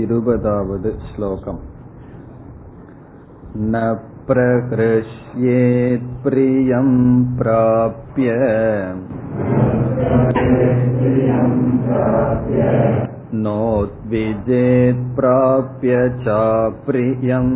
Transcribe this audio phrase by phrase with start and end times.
[0.00, 1.60] इरुपदावद् श्लोकम्
[3.72, 3.74] न
[4.28, 6.88] प्रहृष्येत् प्रियं
[7.38, 8.28] प्राप्य
[13.44, 17.52] नोद्विजेत् प्राप्य चाप्रियम्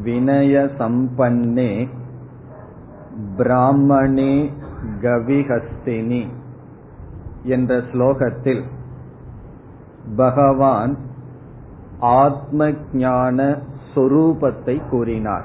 [0.03, 1.71] विनयसम्पन्ने
[3.37, 4.33] பிராமணே
[5.01, 6.21] கவிஹஸ்தினி
[7.45, 8.63] என்ற ஸ்லோகத்தில்
[10.15, 10.93] பகவான்
[12.00, 13.58] ஆத்ம ஞான
[13.94, 15.44] சொரூபத்தை கூறினார்.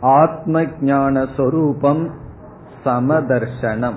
[0.00, 2.10] ஆத்ம ஞான சொரூபம்
[2.84, 3.94] சமதர்ஷனம்.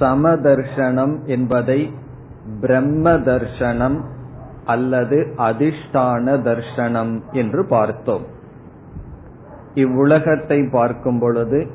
[0.00, 1.92] சமதர்ஷனம் என்பதை
[2.60, 4.00] பிரம்ம தர்ஷனம்
[4.64, 8.22] அல்லது அதிஷ்டான தர்ஷனம் என்று பார்த்தோம்.
[9.74, 11.66] இவ்வுலகத்தை பார்க்கும் பொழுது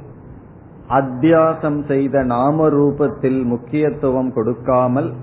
[0.89, 5.13] அத்தியாசம் செய்த நாம ரூபத்தில் முக்கியத்துவம் கொடுக்காமல்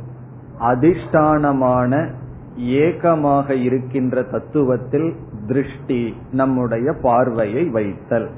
[0.61, 2.09] அதிஷ்டானமான
[2.57, 5.15] ஏகமாக இருக்கின்ற தத்துவத்தில்
[5.47, 8.31] திருஷ்டி நம்முடைய பார்வையை வைத்தல்.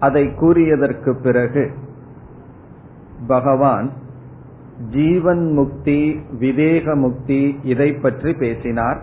[0.00, 1.70] அதை கூறியதற்கு பிறகு
[3.26, 3.90] பகவான்
[4.90, 9.02] ஜீவன் முக்தி விவேக முக்தி இதை பற்றி பேசினார்.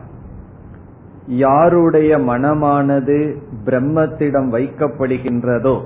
[1.27, 5.81] யாருடைய மனமானது பிரம்மத்திடம் வைக்கப்படுகின்றதோ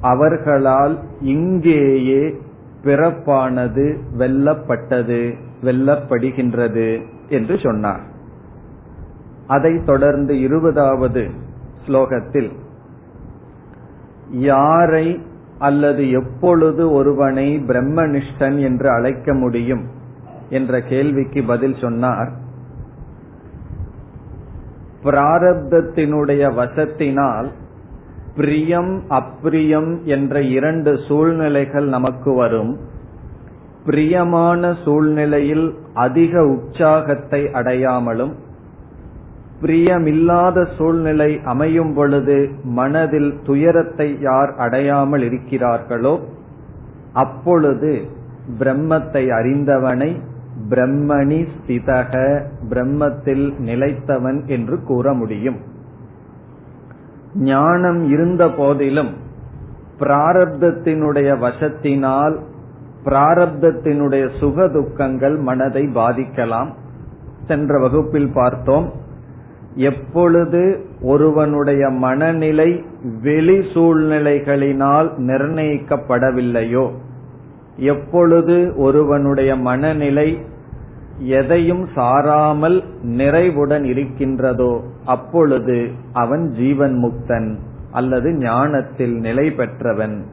[0.00, 2.40] அவர்களால் இங்கேயே
[2.84, 8.00] பிறப்பானது வெல்லப்பட்டது வெல்லப்படுகின்றது என்று சொன்னார்.
[9.46, 11.30] அதைத் தொடர்ந்து இருபதாவது
[11.86, 12.50] ஸ்லோகத்தில்
[14.30, 15.22] யாரை
[15.58, 19.86] அல்லது எப்பொழுது ஒருவனை பிரம்மனிஷ்டன் என்று அழைக்க முடியும்
[20.50, 22.30] என்ற கேள்விக்கு பதில் சொன்னார்.
[25.04, 27.48] பிராரப்தத்தினுடைய வசத்தினால்
[28.38, 32.72] பிரியம் அப்பிரியம் என்ற இரண்டு சூழ்நிலைகள் நமக்கு வரும்.
[33.84, 35.66] பிரியமான சூழ்நிலையில்
[36.04, 38.34] அதிக உற்சாகத்தை அடையாமலும்
[39.62, 42.36] பிரியமில்லாத சூழ்நிலை அமையும் பொழுது
[42.78, 46.14] மனதில் துயரத்தை யார் அடையாமல் இருக்கிறார்களோ
[47.22, 47.92] அப்பொழுது
[48.60, 50.10] பிரம்மத்தை அறிந்தவனை
[50.70, 52.12] பிரம்மணி ஸ்திதக
[52.70, 55.58] பிரம்மத்தில் நிலைத்தவன் என்று கூற முடியும்.
[57.34, 59.10] ஞானம் இருந்த போதிலும்
[59.98, 62.38] பிராரப்தத்தினுடைய வசத்தினால்
[63.04, 66.68] பிராரப்தத்தினுடைய சுக துக்கங்கள் மனதை பாதிக்கலாம்.
[67.46, 68.92] சென்ற வகுப்பில் பார்த்தோம்.
[69.74, 72.84] எப்பொழுது ஒருவனுடைய மனநிலை
[73.22, 76.90] வெளி சூழ்நிலைகளினால் நிர்ணயிக்கப்படவில்லையோ
[77.76, 80.38] எப்பொழுது ஒருவனுடைய மனநிலை
[81.18, 87.56] எதையும் சாராமல் நிறைவுடன் இருக்கின்றதோ அப்பொழுது அவன் ஜீவன் முக்தன்
[87.90, 90.24] அல்லது ஞானத்தில் நிலை பெற்றவன்.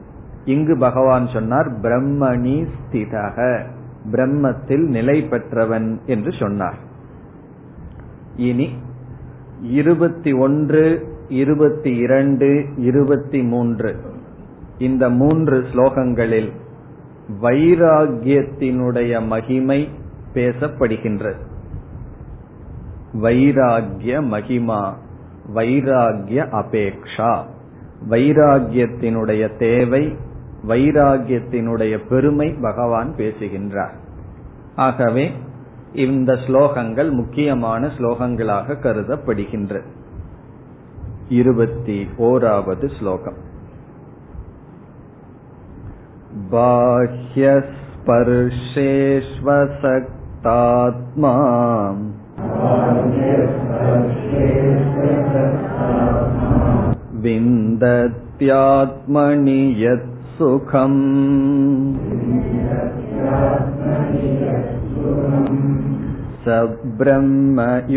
[0.44, 3.66] இங்கு பகவான் சொன்னார் பிரம்மணி ஸ்திதக.
[4.12, 6.76] பிரம்மத்தில் நிலை பெற்றவன் என்று சொன்னார்.
[8.36, 8.70] இனி
[9.62, 13.96] இருபத்தி ஒன்று இருபத்தி இரண்டு இருபத்தி மூன்று.
[14.78, 16.50] இந்த மூன்று ஸ்லோகங்களில்
[17.42, 19.88] வைராகியத்தினுடைய மகிமை
[20.36, 21.36] பேசப்படுகின்றது
[23.22, 24.92] வைராகிய மகிமா
[25.54, 27.42] வைராகிய அபேக்ஷா.
[28.10, 30.16] வைராகியத்தினுடைய தேவை
[30.68, 33.94] வைராகியத்தினுடைய பெருமை பகவான் பேசுகின்றார்.
[34.76, 35.32] ஆகவே
[35.92, 39.80] இந்த ஸ்லோகங்கள் முக்கியமான ஸ்லோகங்களாக கருதப்படுகின்ற.
[41.28, 43.44] இருபத்தி ஓராவது ஸ்லோகம்.
[50.45, 51.33] बाह्यस्पर्शेष्वसक्तात्मा
[57.25, 58.29] विन्दत्यात्मनि
[59.83, 61.01] यत् सुखम्
[66.45, 66.55] स
[66.99, 67.95] ब्रह्मयोगयुक्तात्मा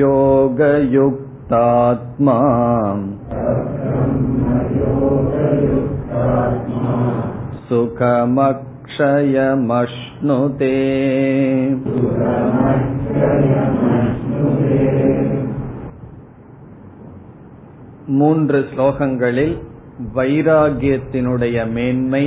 [8.99, 10.75] सुखमक्षयमश्नुते
[18.07, 19.55] மூன்று ஸ்லோகங்களில்
[20.15, 22.25] வைராகியத்தினுடைய மேன்மை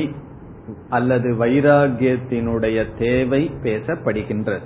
[0.89, 4.65] அல்லது வைராகியத்தினுடைய தேவை பேசப்படுகின்றது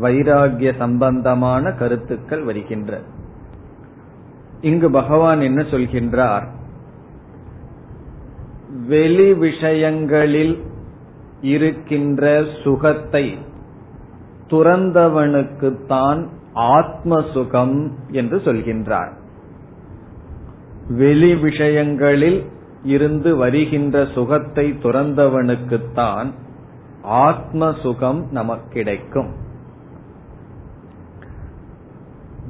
[0.00, 2.92] வைராகிய சம்பந்தமான கருத்துக்கள் வருகின்ற
[4.60, 6.46] இங்கு பகவான் என்ன சொல்கின்றார்
[8.88, 10.54] வெளி விஷயங்களில்
[11.41, 13.37] இருக்கின்ற சுகத்தை
[14.47, 19.11] துறந்தவனுக்குத்தான் ஆத்ம சுகம் என்று சொல்கின்றார்.
[20.89, 22.45] வெளி விஷயங்களில்
[22.83, 26.31] இருந்து வருகின்ற சுகத்தை துறந்தவனுக்குத்தான்
[27.01, 29.45] ஆத்ம சுகம் நமக்கு கிடைக்கும்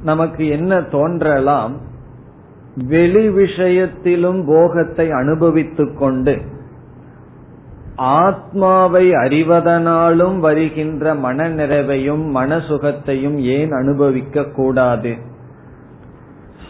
[0.02, 1.76] நமக்கு என்ன தோன்றலாம்?
[2.74, 6.42] வெளி விஷயத்திலும் போகத்தை அனுபவித்துக் கொண்டு
[7.98, 15.16] ஆத்மாவை அறிவதனாலும் வருகின்ற மன நிறைவையும் மனசுகத்தையும் ஏன் அனுபவிக்க கூடாது?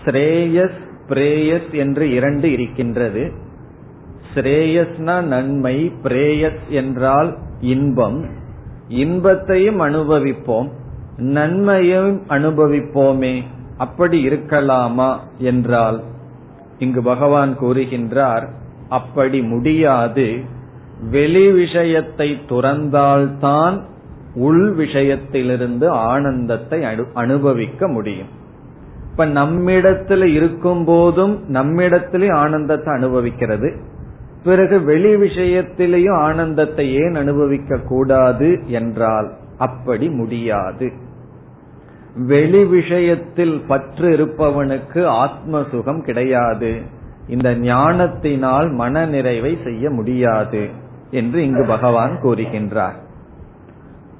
[0.04, 0.78] ஸ்ரேயஸ்
[1.08, 3.32] பிரேயஸ் என்று இரண்டு இருக்கின்றது.
[4.34, 8.26] ஸ்ரேயஸ்னா நன்மை பிரேயஸ் என்றால் இன்பம்.
[8.88, 10.70] இன்பத்தையும் அனுபவிப்போம்.
[11.16, 13.42] நன்மையும் அனுபவிப்போமே.
[13.78, 16.02] அப்படி இருக்கலாமா என்றால்
[16.78, 18.48] இங்கு பகவான் கூறுகின்றார்
[18.88, 20.56] அப்படி முடியாது.
[21.10, 23.82] வெளி விஷயத்தை துறந்தால்தான்
[24.34, 26.84] உள் விஷயத்திலிருந்து ஆனந்தத்தை
[27.14, 28.26] அனுபவிக்க முடியும்.
[29.10, 33.76] இப்ப நம்மிடத்துல இருக்கும் போதும் நம்மிடத்திலே ஆனந்தத்தை அனுபவிக்கிறது.
[34.44, 40.92] பிறகு வெளி விஷயத்திலேயும் ஆனந்தத்தை ஏன் அனுபவிக்க கூடாது என்றால் அப்படி முடியாது.
[42.14, 46.80] வெளி விஷயத்தில் பற்று இருப்பவனுக்கு ஆத்ம சுகம் கிடையாது.
[47.28, 50.86] இந்த ஞானத்தினால் மன நிறைவை செய்ய முடியாது.
[51.10, 52.94] என்று இங்கு பகவான் கூறுகின்றார்.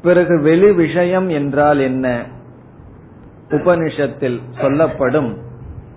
[0.02, 2.24] பிறகு வெளி விஷயம் என்றால் என்ன?
[3.48, 5.38] உபனிஷத்தில் சொல்லப்படும்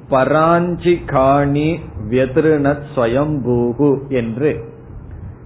[0.10, 1.80] பராஞ்சி காணி
[2.10, 4.70] வெதிருணத் ஸ்வயம்பூகு என்று.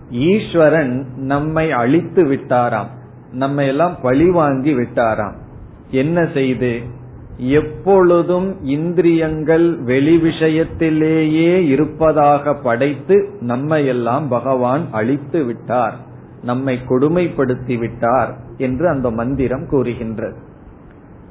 [0.10, 2.88] ஈஸ்வரன் நம்மை அழித்து விட்டாராம்.
[3.32, 5.36] நம்மை எல்லாம் பழிவாங்கி விட்டாராம்.
[5.90, 6.82] என்ன செய்து?
[7.38, 15.96] எப்பொழுதும் இந்திரியங்கள் வெளி விஷயத்திலேயே இருப்பதாக படைத்து நம்மையெல்லாம் பகவான் அழித்து விட்டார்
[16.44, 20.36] நம்மை கொடுமைப்படுத்தி விட்டார் என்று அந்த மந்திரம் கூறுகின்றது.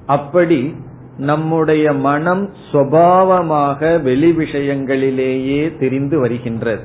[0.07, 0.75] அப்படி
[1.19, 6.83] நம்முடைய மனம் சுவாவமாக வெளி விஷயங்களிலேயே தெரிந்து வருகின்றது.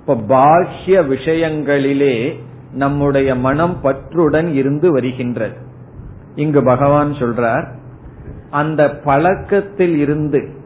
[0.00, 2.38] இப்ப பாஹ்ய விஷயங்களிலே
[2.72, 5.54] நம்முடைய மனம் பற்றுடன் இருந்து வருகின்றது.
[6.34, 7.78] இங்கு பகவான் சொல்றார்
[8.50, 10.58] அந்த பழக்கத்தில் இருந்து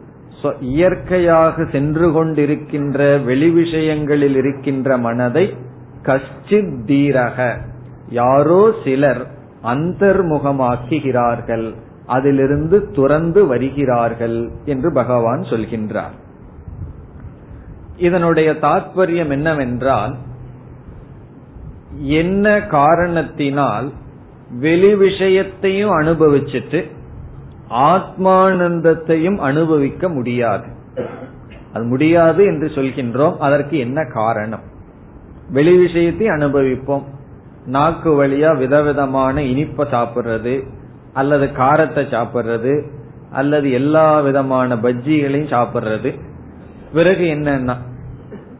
[0.60, 5.56] இயற்கையாக சென்று கொண்டிருக்கின்ற வெளி விஷயங்களில் இருக்கின்ற மனதை
[6.02, 7.56] கஷ்டித் தீரக.
[8.08, 9.26] யாரோ சிலர்
[9.64, 11.74] அந்தர்முகமாக்குகிறார்கள்
[12.06, 16.22] அதிலிருந்து துறந்து வருகிறார்கள் என்று பகவான் சொல்கின்றார்.
[17.96, 20.14] இதனுடைய தாற்பயம் என்னவென்றால்
[21.98, 23.92] என்ன காரணத்தினால்
[24.50, 26.84] வெளி விஷயத்தையும் அனுபவிச்சுட்டு
[27.74, 30.64] ஆத்மானந்தத்தையும் அனுபவிக்க முடியாது.
[31.72, 33.36] அது முடியாது என்று சொல்கின்றோம்.
[33.36, 34.60] அதற்கு என்ன காரணம்?
[35.50, 37.02] வெளி விஷயத்தை அனுபவிப்போம்.
[37.66, 40.66] நாக்கு வழியா விதவிதமான இனிப்ப சாப்பிடுறது
[41.12, 42.84] அல்லது காரத்தை சாப்பிடுறது
[43.30, 46.20] அல்லது எல்லா விதமான பஜ்ஜிகளையும் சாப்பிடுறது.
[46.92, 47.76] பிறகு என்னன்னா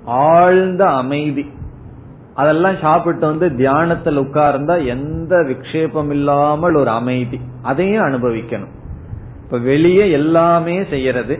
[0.05, 1.51] ஆழ்ந்த அமைதி.
[2.35, 7.41] அதெல்லாம் சாப்பிட்டு வந்து தியானத்தில் உட்கார்ந்தா எந்த விக்ஷேபம் இல்லாமல் ஒரு அமைதி.
[7.63, 8.83] அதையும் அனுபவிக்கணும்.
[9.55, 11.39] இப்ப வெளியே எல்லாமே செய்யறது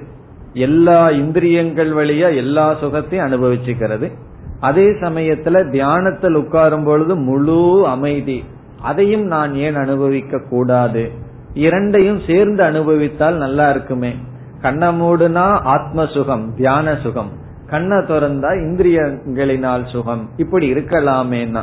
[0.53, 4.13] எல்லா இந்திரியங்கள் வழியா எல்லா சுகத்தையும் அனுபவிச்சுக்கிறது.
[4.61, 8.45] அதே சமயத்துல தியானத்தில் உட்காரும் பொழுது முழு அமைதி.
[8.83, 11.11] அதையும் நான் ஏன் அனுபவிக்க கூடாது?
[11.55, 14.15] இரண்டையும் சேர்ந்து அனுபவித்தால் நல்லா இருக்குமே.
[14.61, 17.31] கண்ண மூடுனா ஆத்ம சுகம் தியான சுகம்
[17.67, 20.29] கண்ணை திறந்தா இந்திரியங்களினால் சுகம்.
[20.37, 21.63] இப்படி இருக்கலாமேனா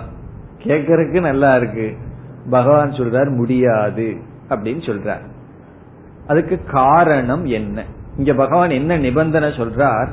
[0.63, 1.95] கேக்குறதுக்கு நல்லா இருக்கு.
[2.49, 4.15] பகவான் சொல்றார் முடியாது.
[4.49, 5.30] அப்படின்னு சொல்றார்.
[6.27, 7.83] அதுக்கு காரணம் என்ன?
[8.17, 10.09] இங்க பகவான் என்ன நிபந்தனை சொல்றார்?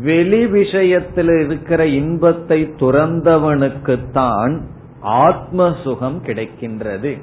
[0.00, 4.60] வெளி விஷயத்தில் இருக்கிற இன்பத்தை துறந்தவனுக்குத்தான்
[5.00, 7.20] ஆத்ம சுகம் கிடைக்கின்றது.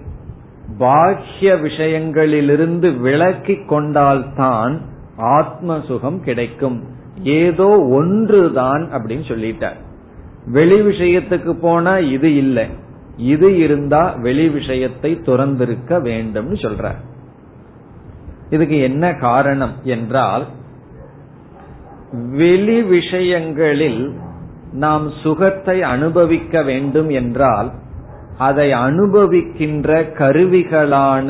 [0.78, 4.82] பாக்கிய விஷயங்களிலிருந்து விலக்கி கொண்டால்தான்
[5.18, 6.84] ஆத்ம சுகம் கிடைக்கும்.
[7.24, 9.76] ஏதோ ஒன்றுதான் அப்படின்னு சொல்லிட்டார்.
[10.46, 12.68] வெளி விஷயத்துக்கு போனா இது இல்லை.
[13.18, 17.13] இது இருந்தா வெளி விஷயத்தை துறந்திருக்க வேண்டும்னு சொல்றார்.
[18.54, 20.46] இதுக்கு என்ன காரணம் என்றால்
[22.38, 24.04] வெளி விஷயங்களில்
[24.84, 27.70] நாம் சுகத்தை அனுபவிக்க வேண்டும் என்றால்
[28.38, 31.30] அதை அனுபவிக்கின்ற கருவிகளான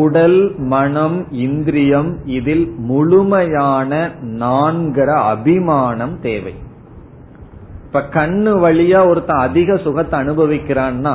[0.00, 0.40] உடல்
[0.72, 3.92] மனம் இந்திரியம் இதில் முழுமையான
[4.40, 6.54] நான்கிற அபிமானம் தேவை.
[7.86, 11.14] இப்ப கண்ணு வழியா ஒருத்தன் அதிக சுகத்தை அனுபவிக்கிறான்னா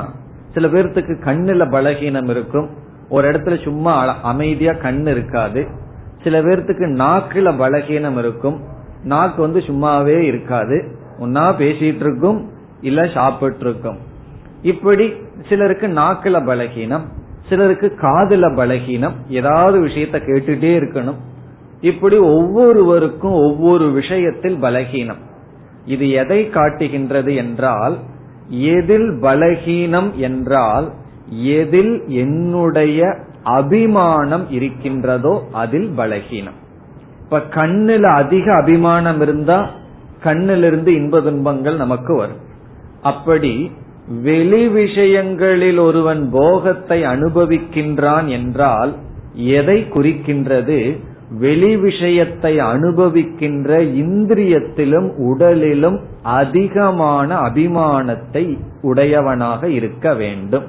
[0.53, 2.67] சில பேர்த்துக்கு கண்ணுல பலகீனம் இருக்கும்.
[3.09, 5.67] ஒரு இடத்துல சும்மா அமைதியா கண் இருக்காது.
[6.23, 8.59] சில பேர்த்துக்கு நாக்குல பலகீனம் இருக்கும்.
[9.03, 10.95] நாக்கு வந்து சும்மாவே இருக்காது.
[11.19, 12.49] ஒன்னா பேசிட்டு இருக்கும்
[12.81, 13.97] இல்ல சாப்பிட்டு இருக்கும்
[14.61, 15.13] இப்படி
[15.49, 17.05] சிலருக்கு நாக்குல பலகீனம்
[17.49, 21.19] சிலருக்கு காதுல பலகீனம் ஏதாவது விஷயத்த கேட்டுட்டே இருக்கணும்.
[21.81, 25.21] இப்படி ஒவ்வொருவருக்கும் ஒவ்வொரு விஷயத்தில் பலகீனம்.
[25.85, 27.97] இது எதை காட்டுகின்றது என்றால்
[28.49, 30.91] எதில் பலகீனம் என்றால்
[31.29, 36.57] எதில் என்னுடைய அபிமானம் இருக்கின்றதோ அதில் பலகீனம்.
[37.24, 39.69] இப்ப கண்ணுல அதிக அபிமானம் இருந்தா
[40.24, 42.38] கண்ணிலிருந்து இன்ப துன்பங்கள் நமக்கு வரும்.
[43.01, 43.72] அப்படி
[44.24, 48.93] வெளி விஷயங்களில் ஒருவன் போகத்தை அனுபவிக்கின்றான் என்றால்
[49.34, 50.98] எதை குறிக்கின்றது?
[51.39, 60.63] வெளி விஷயத்தை அனுபவிக்கின்ற இந்திரியத்திலும் உடலிலும் அதிகமான அபிமானத்தை உடையவனாக இருக்க வேண்டும்.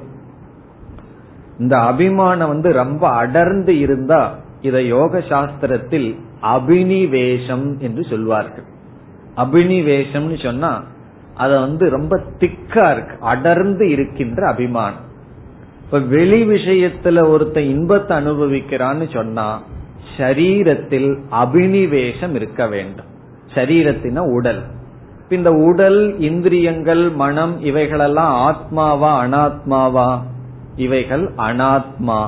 [1.59, 8.65] இந்த அபிமானம் வந்து ரொம்ப அடர்ந்து இருந்தா இதை யோக சாஸ்திரத்தில் அபினிவேஷம் என்று சொல்வார்கள்.
[9.37, 10.85] அபினிவேஷம்னு சொன்னா
[11.35, 15.07] அத வந்து ரொம்ப திக்கா இருக்கு அடர்ந்து இருக்கின்ற அபிமானம்.
[15.85, 19.62] இப்ப வெளி விஷயத்துல ஒருத்த இன்பத்தை அனுபவிக்கிறான்னு சொன்னா
[20.17, 23.07] சரீரத்தில் அபினிவேஷம் இருக்க வேண்டும்.
[23.55, 24.62] சரீரத்தின உடல்.
[25.29, 30.19] இந்த உடல் இந்திரியங்கள் மனம் இவைகளெல்லாம் ஆத்மாவா அனாத்மாவா?
[30.78, 32.20] இவைகள் அனாத்மா.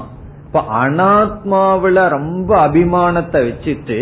[0.47, 3.99] இப்ப அனாத்மாவில ரொம்ப அபிமானத்தை வச்சுட்டு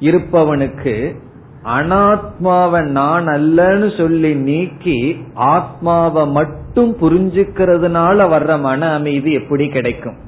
[0.00, 0.96] இருப்பவனுக்கு
[1.64, 4.98] அனாத்மாவை நான் அல்லன்னு சொல்லி நீக்கி
[5.34, 10.18] ஆத்மாவை மட்டும் புரிஞ்சுக்கிறதுனால வர்ற மன அமைதி எப்படி கிடைக்கும்?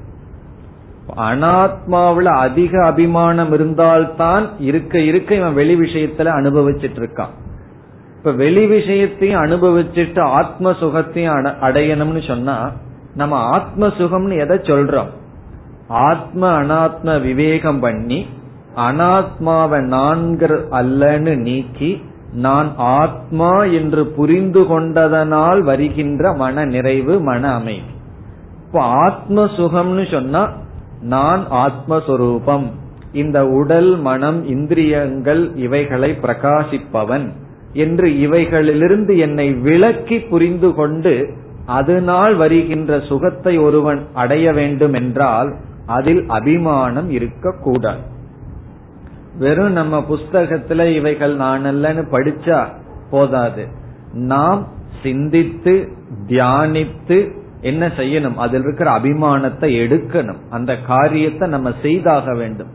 [1.17, 7.33] அனாத்மாவில அதிக அபிமானம் இருந்தால்தான் இருக்க இருக்க இவன் வெளி விஷயத்துல அனுபவிச்சிட்டு இருக்கான்
[8.17, 12.71] இப்ப வெளி விஷயத்தையும் அனுபவிச்சுட்டு ஆத்ம சுகத்தையும் அடையணும்னு சொன்னா
[13.17, 15.11] நம்ம ஆத்ம சுகம்னு எதை சொல்றோம்?
[15.87, 18.19] ஆத்ம அனாத்ம விவேகம் பண்ணி
[18.75, 21.89] அனாத்மாவை நான்கிற அல்லன்னு நீக்கி
[22.33, 27.93] நான் ஆத்மா என்று புரிந்து கொண்டதனால் வருகின்ற மன நிறைவு மன அமைதி.
[28.65, 30.43] இப்போ ஆத்ம சுகம்னு சொன்னா
[31.01, 32.65] நான் ஆத்மஸ்வரூபம்.
[33.13, 37.27] இந்த உடல் மனம் இந்திரியங்கள் இவைகளை பிரகாசிப்பவன்
[37.73, 41.13] என்று இவைகளிலிருந்து என்னை விளக்கி புரிந்து கொண்டு
[41.67, 45.55] அதனால் வருகின்ற சுகத்தை ஒருவன் அடைய வேண்டும் என்றால்
[45.85, 47.99] அதில் அபிமானம் இருக்கக்கூடாது.
[49.37, 52.67] வெறும் நம்ம புஸ்தகத்துல இவைகள் நான் அல்லன்னு படிச்சா
[53.11, 53.67] போதாது.
[54.13, 54.67] நாம்
[55.03, 55.89] சிந்தித்து
[56.27, 57.17] தியானித்து
[57.61, 58.35] என்ன செய்யணும்?
[58.35, 60.39] அதில் இருக்கிற அபிமானத்தை எடுக்கணும்.
[60.49, 62.67] அந்த காரியத்தை நம்ம செய்தாக வேண்டும்.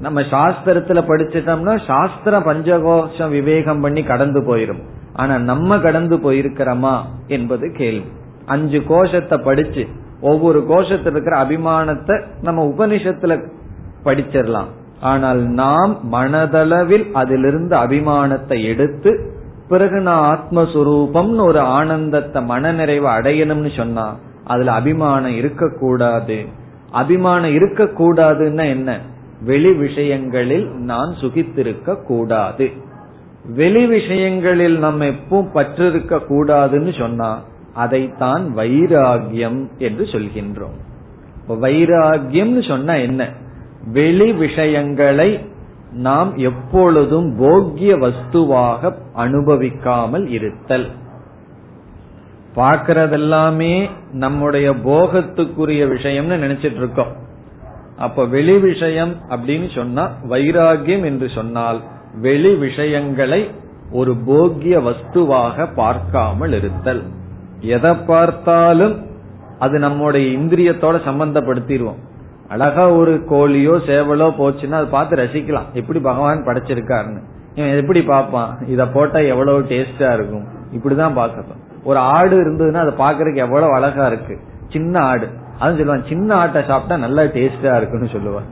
[0.00, 4.82] நம்ம சாஸ்திரத்துல படிச்சிட்டோம்னா சாஸ்திர பஞ்சகோஷம் விவேகம் பண்ணி கடந்து போயிரும்.
[5.12, 8.18] ஆனா நம்ம கடந்து போயிருக்கிறோமா என்பது கேள்வி.
[8.52, 9.82] அஞ்சு கோஷத்தை படிச்சு
[10.20, 13.34] ஒவ்வொரு கோஷத்தில் இருக்கிற அபிமானத்தை நம்ம உபனிஷத்துல
[14.04, 14.70] படிச்சிடலாம்.
[15.00, 19.12] ஆனால் நாம் மனதளவில் அதிலிருந்து அபிமானத்தை எடுத்து
[19.68, 24.06] பிறகு நான் ஆத்மஸ்வரூபம்னு ஒரு ஆனந்தத்தை மனநிறைவு அடையணும்னு சொன்னா
[24.44, 26.38] அதுல அபிமானம் இருக்கக்கூடாது.
[26.90, 28.90] அபிமானம் இருக்கக்கூடாதுன்னா என்ன?
[29.44, 32.66] வெளி விஷயங்களில் நான் சுகித்திருக்க கூடாது.
[33.56, 37.30] வெளி விஷயங்களில் நம்ம எப்பவும் பற்றிருக்க கூடாதுன்னு சொன்னா
[37.74, 40.78] அதைத்தான் வைராகியம் என்று சொல்கின்றோம்.
[41.48, 43.28] வைராகியம்னு சொன்னா என்ன?
[43.92, 45.48] வெளி விஷயங்களை
[45.92, 50.88] நாம் எப்பொழுதும் போக்கிய வஸ்துவாக அனுபவிக்காமல் இருத்தல்.
[52.56, 57.16] பார்க்கறதெல்லாமே நம்முடைய போகத்துக்குரிய விஷயம்னு நினைச்சிட்டு இருக்கோம்.
[57.98, 61.80] அப்ப வெளி விஷயம் அப்படின்னு சொன்னா வைராகியம் என்று சொன்னால்
[62.20, 63.50] வெளி விஷயங்களை
[63.92, 67.02] ஒரு போக்கிய வஸ்துவாக பார்க்காமல் இருத்தல்.
[67.60, 69.06] எதை பார்த்தாலும்
[69.58, 71.98] அது நம்முடைய இந்திரியத்தோட சம்பந்தப்படுத்திடுவோம்.
[72.48, 75.72] அழகா ஒரு கோழியோ சேவலோ போச்சுன்னா அதை பார்த்து ரசிக்கலாம்.
[75.72, 77.20] எப்படி பகவான் படைச்சிருக்காருன்னு.
[77.54, 78.58] இவன் எப்படி பார்ப்பான்?
[78.66, 80.46] இத போட்டா எவ்வளவு டேஸ்டா இருக்கும்?
[80.72, 84.38] இப்படிதான் பார்க்கணும் ஒரு ஆடு இருந்ததுன்னா அதை பாக்குறதுக்கு எவ்வளவு அழகா இருக்கு.
[84.68, 85.28] சின்ன ஆடு.
[85.58, 88.48] அதுவும் சொல்லுவான் சின்ன ஆட்டை சாப்பிட்டா நல்லா டேஸ்டா இருக்குன்னு சொல்லுவான்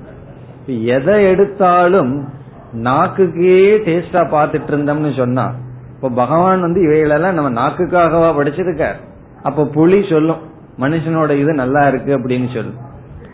[0.67, 2.29] எதை எடுத்தாலும்
[2.73, 5.53] நாக்குக்கே டேஸ்டா பார்த்துட்டு இருந்தோம்னு சொன்னா
[5.99, 8.99] இப்ப பகவான் வந்து இவைகளெல்லாம் நம்ம நாக்குக்காகவா படிச்சிருக்கார்.
[9.43, 10.43] அப்ப புலி சொல்லும்.
[10.81, 12.79] மனுஷனோட இது நல்லா இருக்கு அப்படின்னு சொல்லும்.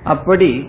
[0.04, 0.68] அப்படி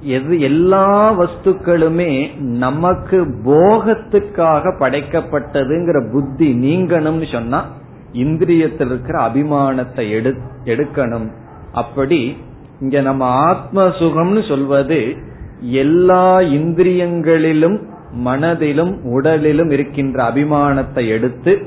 [0.00, 7.64] எது எல்லா வஸ்துக்களுமே நமக்கு போகத்துக்காக படைக்கப்பட்டதுங்கிற புத்தி நீங்கணும்னு சொன்னா
[8.12, 11.28] இந்திரியத்தில் இருக்கிற அபிமானத்தை எடு எடுக்கணும்.
[11.72, 12.36] அப்படி
[12.80, 15.16] இங்க நம்ம ஆத்ம சுகம்னு சொல்வது
[15.60, 17.80] எல்லா இந்திரியங்களிலும்
[18.14, 21.66] மனதிலும் உடலிலும் இருக்கின்ற அபிமானத்தை எடுத்து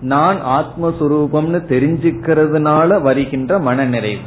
[0.00, 4.20] நான் ஆத்மஸ்வரூபம்னு தெரிஞ்சுக்கிறதுனால வருகின்ற மனநிறைவு.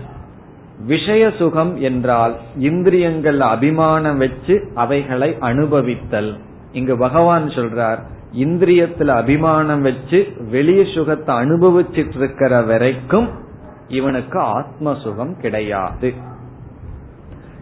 [0.85, 6.37] விஷய சுகம் என்றால் இந்திரியங்கள் அபிமானம் வச்சு அவைகளை அனுபவித்தல்.
[6.71, 7.97] இங்கு பகவான் சொல்றார்
[8.37, 13.29] இந்திரியத்துல அபிமானம் வச்சு வெளிய சுகத்தை அனுபவிச்சிட்டு இருக்கிற வரைக்கும்
[13.87, 16.13] இவனுக்கு ஆத்ம சுகம் கிடையாது.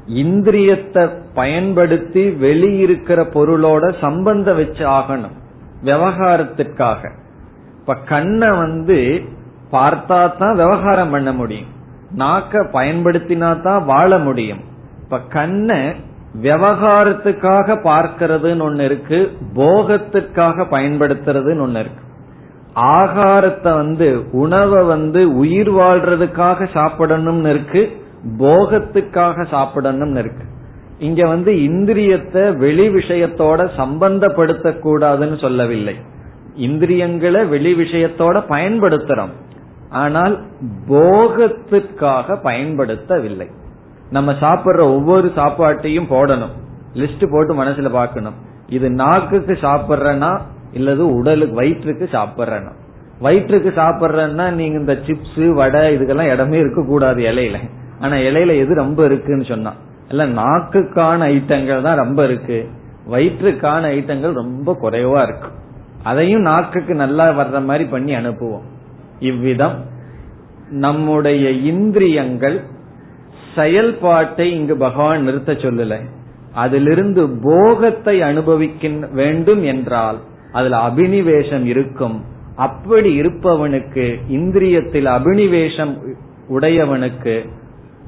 [0.07, 5.35] இந்திரியத்தை பயன்படுத்தி வெளியிருக்கிற பொருளோட சம்பந்தம் வச்சு ஆகணும்
[5.83, 7.11] விவகாரத்திற்காக.
[7.79, 9.21] இப்ப கண்ணை வந்து
[9.71, 11.67] பார்த்தா தான் விவகாரம் பண்ண முடியும்.
[12.17, 14.59] நாக்க பயன்படுத்தினா தான் வாழ முடியும்.
[15.03, 15.93] இப்ப கண்ணை
[16.41, 22.03] விவகாரத்துக்காக பார்க்கறதுன்னு ஒன்னு இருக்கு போகத்துக்காக பயன்படுத்துறதுன்னு ஒன்னு இருக்கு.
[22.75, 28.00] ஆகாரத்தை வந்து உணவை வந்து உயிர் வாழ்றதுக்காக சாப்பிடணும்னு இருக்கு
[28.39, 30.43] போகத்துக்காக சாப்பிடணும்னு இருக்கு.
[30.99, 35.95] இங்க வந்து இந்திரியத்தை வெளி விஷயத்தோட சம்பந்தப்படுத்த கூடாதுன்னு சொல்லவில்லை.
[36.55, 39.33] இந்திரியங்களை வெளி விஷயத்தோட பயன்படுத்துறோம்.
[39.89, 40.39] ஆனால்
[40.89, 43.47] போகத்துக்காக பயன்படுத்தவில்லை.
[44.09, 46.53] நம்ம சாப்பிடுற ஒவ்வொரு சாப்பாட்டையும் போடணும்.
[46.93, 48.33] லிஸ்ட் போட்டு மனசுல பாக்கணும்
[48.67, 50.41] இது நாக்குக்கு சாப்பிடுறனா
[50.73, 52.71] இல்லது உடலுக்கு வயிற்றுக்கு சாப்பிடுறனா?
[53.19, 57.57] வயிற்றுக்கு சாப்பிடுறேன்னா நீங்க இந்த சிப்ஸ் வடை இதுக்கெல்லாம் இடமே இருக்க கூடாது இலையில.
[58.01, 59.79] ஆனா இலையில எது ரொம்ப இருக்குன்னு சொன்னான்.
[60.09, 62.59] இல்ல நாக்குக்கான ஐட்டங்கள் தான் ரொம்ப இருக்கு.
[63.11, 65.49] வயிற்றுக்கான ஐட்டங்கள் ரொம்ப குறைவா இருக்கு.
[66.03, 68.65] அதையும் நாக்குக்கு நல்லா வர்ற மாதிரி பண்ணி அனுப்புவோம்.
[69.19, 69.77] இவ்விதம்
[70.85, 72.57] நம்முடைய இந்திரியங்கள்
[73.55, 75.95] செயல்பாட்டை இங்கு பகவான் நிறுத்த சொல்லல.
[76.53, 80.19] அதிலிருந்து போகத்தை அனுபவிக்க வேண்டும் என்றால்
[80.51, 82.17] அதுல அபினிவேஷம் இருக்கும்.
[82.55, 84.05] அப்படி இருப்பவனுக்கு
[84.37, 85.93] இந்திரியத்தில் அபினிவேஷம்
[86.49, 87.35] உடையவனுக்கு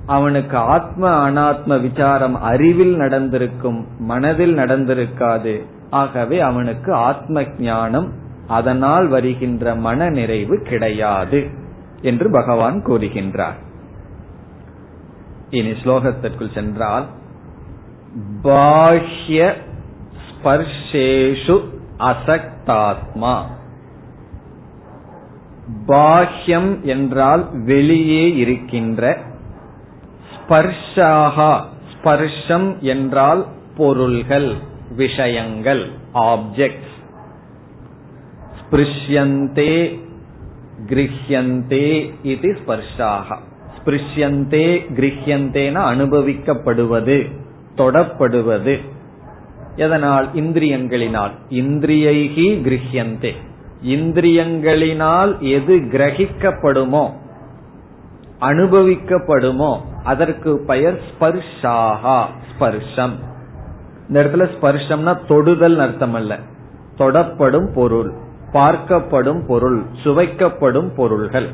[0.05, 5.61] அவனுக்கு ஆத்ம அனாத்ம விசாரம் அறிவில் நடந்திருக்கும் மனதில் நடந்திருக்காது.
[5.89, 8.11] ஆகவே அவனுக்கு ஆத்ம ஞானம்
[8.47, 11.49] அதனால் வருகின்ற மன நிறைவு கிடையாது
[12.01, 13.59] என்று பகவான் கூறுகின்றார்.
[15.49, 17.05] இனி ஸ்லோகத்திற்குள் சென்றால்
[18.43, 19.53] பாஹ்ய
[20.27, 21.63] ஸ்பர்ஷேஷு
[21.97, 23.41] அசக்தாத்மா.
[25.87, 29.17] பாஹ்யம் என்றால் வெளியே இருக்கின்ற
[30.43, 31.63] ஸ்பர்ஷாகா.
[31.93, 33.45] ஸ்பர்ஷம் என்றால்
[33.77, 34.53] பொருள்கள்
[34.95, 36.91] விஷயங்கள் ஆப்ஜெக்ட்ஸ்
[38.59, 39.99] ஸ்பிருஷ்யந்தே
[40.89, 43.37] கிரஹியந்தே இது ஸ்பர்ஷாக.
[43.75, 47.31] ஸ்பிருஷ்யந்தே கிரஹியந்தேன அனுபவிக்கப்படுவது
[47.75, 48.79] தொடப்படுவது.
[49.75, 50.27] எதனால்?
[50.33, 51.31] இந்திரியங்களினால்.
[51.49, 53.33] இந்திரியைகி கிரஹியந்தே.
[53.83, 57.11] இந்திரியங்களினால் எது கிரகிக்கப்படுமோ
[58.41, 63.15] அனுபவிக்கப்படுமோ அதற்கு பெயர் ஸ்பர்ஷாகா ஸ்பர்ஷம்.
[64.07, 66.39] இந்த இடத்துல ஸ்பர்ஷம்னா தொடுதல் அர்த்தம் அல்ல.
[66.97, 68.13] தொடப்படும் பொருள்
[68.53, 71.49] பார்க்கப்படும் பொருள் சுவைக்கப்படும் பொருள்கள்.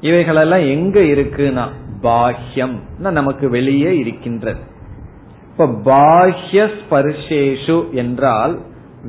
[0.00, 1.64] இவைகளெல்லாம் எங்க இருக்குன்னா
[2.02, 4.60] பாஹ்யம் நமக்கு வெளியே இருக்கின்றது.
[5.50, 8.58] இப்ப பாஹ்ய ஸ்பர்ஷேஷு என்றால்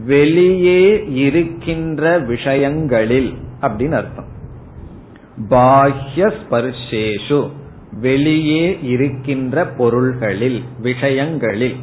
[0.05, 4.31] வெளியே இருக்கின்ற விஷயங்களில் அப்படின்னு அர்த்தம்.
[5.49, 7.39] பாஹ்ய ஸ்பர்ஷேஷு.
[8.01, 11.75] வெளியே இருக்கின்ற பொருள்களில் விஷயங்களில்.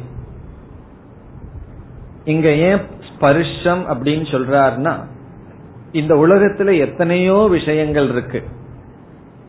[2.25, 4.93] இங்க ஏன் ஸ்பர்ஷம் அப்படின்னு சொல்றாருன்னா
[5.91, 8.43] இந்த உலகத்துல எத்தனையோ விஷயங்கள் இருக்கு.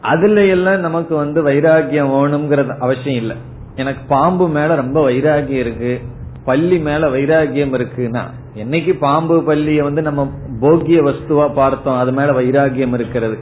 [0.00, 3.36] அதுல எல்லாம் நமக்கு வந்து வைராகியம் வேணுங்கிறது அவசியம் இல்லை.
[3.76, 6.00] எனக்கு பாம்பு மேல ரொம்ப வைராகியம் இருக்கு
[6.44, 8.22] பள்ளி மேல வைராகியம் இருக்குன்னா
[8.54, 13.38] என்னைக்கு பாம்பு பள்ளிய வந்து நம்ம போக்கிய வஸ்துவா பார்த்தோம் அது மேல வைராகியம் இருக்கிறது.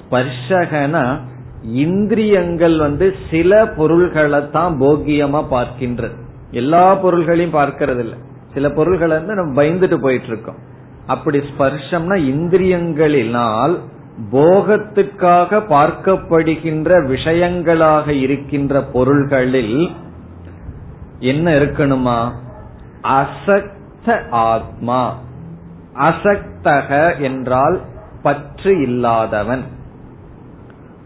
[0.00, 1.20] ஸ்பர்ஷகனா
[1.62, 6.14] இந்திரியங்கள் வந்து சில பொருள்களை தான் போக்கியமா பார்க்கின்றது
[6.50, 8.14] எல்லா பொருள்களையும் பார்க்கறது இல்ல
[8.52, 10.58] சில பொருள்களை வந்து நம்ம பயந்துட்டு போயிட்டு இருக்கோம்
[11.06, 13.78] அப்படி ஸ்பர்ஷம்னா இந்திரியங்களினால்
[14.32, 19.90] போகத்துக்காக பார்க்கப்படுகின்ற விஷயங்களாக இருக்கின்ற பொருள்களில்
[21.18, 22.32] என்ன இருக்கணுமா?
[23.02, 25.16] அசக்த ஆத்மா.
[25.94, 27.80] அசக்தக என்றால்
[28.22, 29.64] பற்று இல்லாதவன்.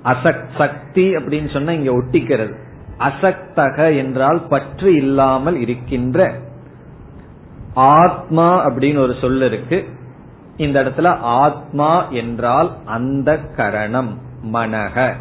[0.04, 2.54] அசக் சக்தி அப்படின்னு சொன்னா இங்க ஒட்டிக்கிறது.
[2.98, 6.32] அசக்தக என்றால் பற்று இல்லாமல் இருக்கின்ற
[7.74, 9.88] ஆத்மா அப்படின்னு ஒரு சொல் இருக்கு.
[10.56, 14.18] இந்த இடத்துல ஆத்மா என்றால் அந்த கரணம்
[14.52, 15.12] மனக.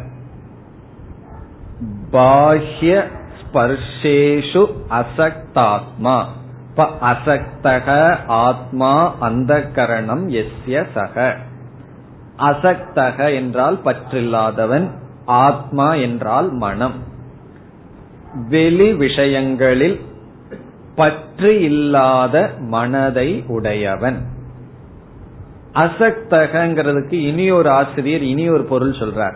[2.12, 3.04] பாஹ்ய
[3.40, 6.16] ஸ்பர்ஷேஷு அசக்தாத்மா.
[6.76, 11.36] அசக்தக ஆத்மா அந்த கரணம் எஸ்ய சக.
[12.38, 14.90] அசக்தக என்றால் பற்றில்லாதவன்
[15.24, 16.92] ஆத்மா என்றால் மனம்.
[18.48, 20.00] வெளி விஷயங்களில்
[20.94, 24.16] பற்று இல்லாத மனதை உடையவன்.
[25.74, 29.34] அசக்தகங்கிறதுக்கு இனி ஒரு ஆசிரியர் இனி ஒரு பொருள் சொல்றார்.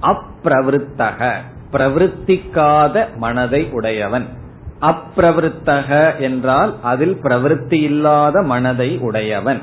[0.00, 1.32] அப்பிரவருத்தக
[1.72, 4.26] பிரவருத்திக்காத மனதை உடையவன்.
[4.80, 9.60] அப்பிரவருத்தக என்றால் அதில் பிரவருத்தி இல்லாத மனதை உடையவன்.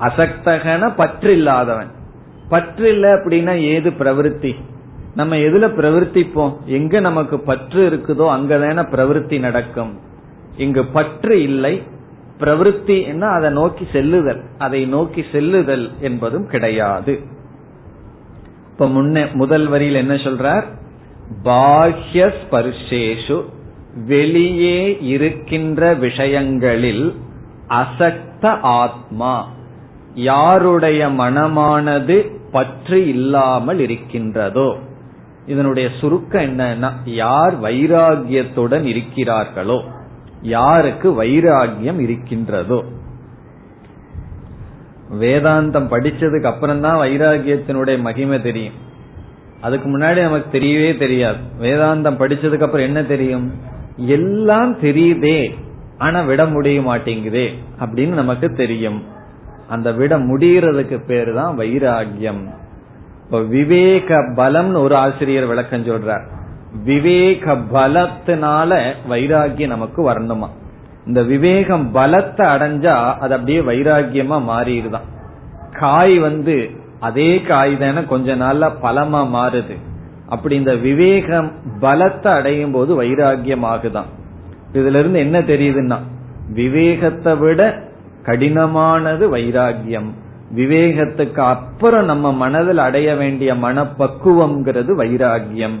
[0.00, 1.90] அசக்தகன பற்று இல்லாதவன்
[2.48, 4.54] பற்று இல்ல அப்படின்னா ஏது பிரவருத்தி
[5.14, 9.98] நம்ம எதுல பிரவருத்திப்போம் எங்க நமக்கு பற்று இருக்குதோ அங்கதான பிரவருத்தி நடக்கும்.
[10.56, 11.82] இங்கு பற்று இல்லை.
[12.40, 13.26] பிரவருத்தி என்ன?
[13.26, 14.42] அதை நோக்கி செல்லுதல்.
[14.58, 17.20] அதை நோக்கி செல்லுதல் என்பதும் கிடையாது.
[18.70, 20.64] இப்ப முன்ன முதல் வரியில் என்ன சொல்றார்?
[21.44, 23.44] பாஹ்ய ஸ்பர்ஷேஷு
[24.06, 27.14] வெளியே இருக்கின்ற விஷயங்களில்
[27.68, 29.48] அசக்த ஆத்மா
[30.14, 34.76] யாருடைய மனமானது பற்று இல்லாமல் இருக்கின்றதோ?
[35.46, 39.82] இதனுடைய சுருக்கம் என்னன்னா யார் வைராகியத்துடன் இருக்கிறார்களோ
[40.42, 42.84] யாருக்கு வைராகியம் இருக்கின்றதோ?
[45.20, 48.74] வேதாந்தம் படிச்சதுக்கு அப்புறம் தான் வைராகியத்தினுடைய மகிமை தெரியும்.
[49.60, 51.38] அதுக்கு முன்னாடி நமக்கு தெரியவே தெரியாது.
[51.60, 53.52] வேதாந்தம் படிச்சதுக்கு அப்புறம் என்ன தெரியும்?
[53.96, 55.54] எல்லாம் தெரியுதே
[55.98, 59.18] ஆனா விட முடிய மாட்டேங்குதே அப்படின்னு நமக்கு தெரியும்.
[59.70, 62.42] அந்த விட முடிகிறதுக்கு பேரு தான் வைராகியம்
[63.24, 66.24] இப்ப விவேக பலம்னு ஒரு ஆசிரியர் விளக்கம் சொல்றார்.
[66.84, 68.80] விவேக பலத்தினால
[69.10, 70.48] வைராகியம் நமக்கு வரணுமா?
[71.06, 75.06] இந்த விவேகம் பலத்தை அடைஞ்சா அது அப்படியே வைராகியமா மாறிடுதான்.
[75.72, 76.56] காய் வந்து
[77.00, 79.76] அதே காய் தானே கொஞ்ச நாள்ல பலமா மாறுது.
[80.28, 84.10] அப்படி இந்த விவேகம் பலத்தை அடையும் போது வைராகியம் ஆகுதான்.
[84.72, 85.98] இதுல இருந்து என்ன தெரியுதுன்னா
[86.54, 87.60] விவேகத்தை விட
[88.24, 90.10] கடினமானது வைராகியம்
[90.56, 95.78] விவேகத்துக்கு அப்புறம் நம்ம மனதில் அடைய வேண்டிய மனப்பக்குவம்ங்கிறது வைராகியம்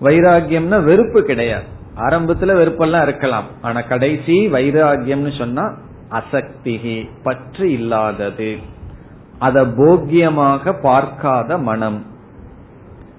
[0.00, 1.64] வைராகியம்னா வெறுப்பு கிடையாது.
[1.96, 3.44] ஆரம்பத்துல வெறுப்பெல்லாம் இருக்கலாம்.
[3.60, 5.74] ஆனா கடைசி வைராகியம்னு சொன்னா
[6.10, 8.56] அசக்திகி பற்று இல்லாதது.
[9.38, 12.06] அத போக்கியமாக பார்க்காத மனம்.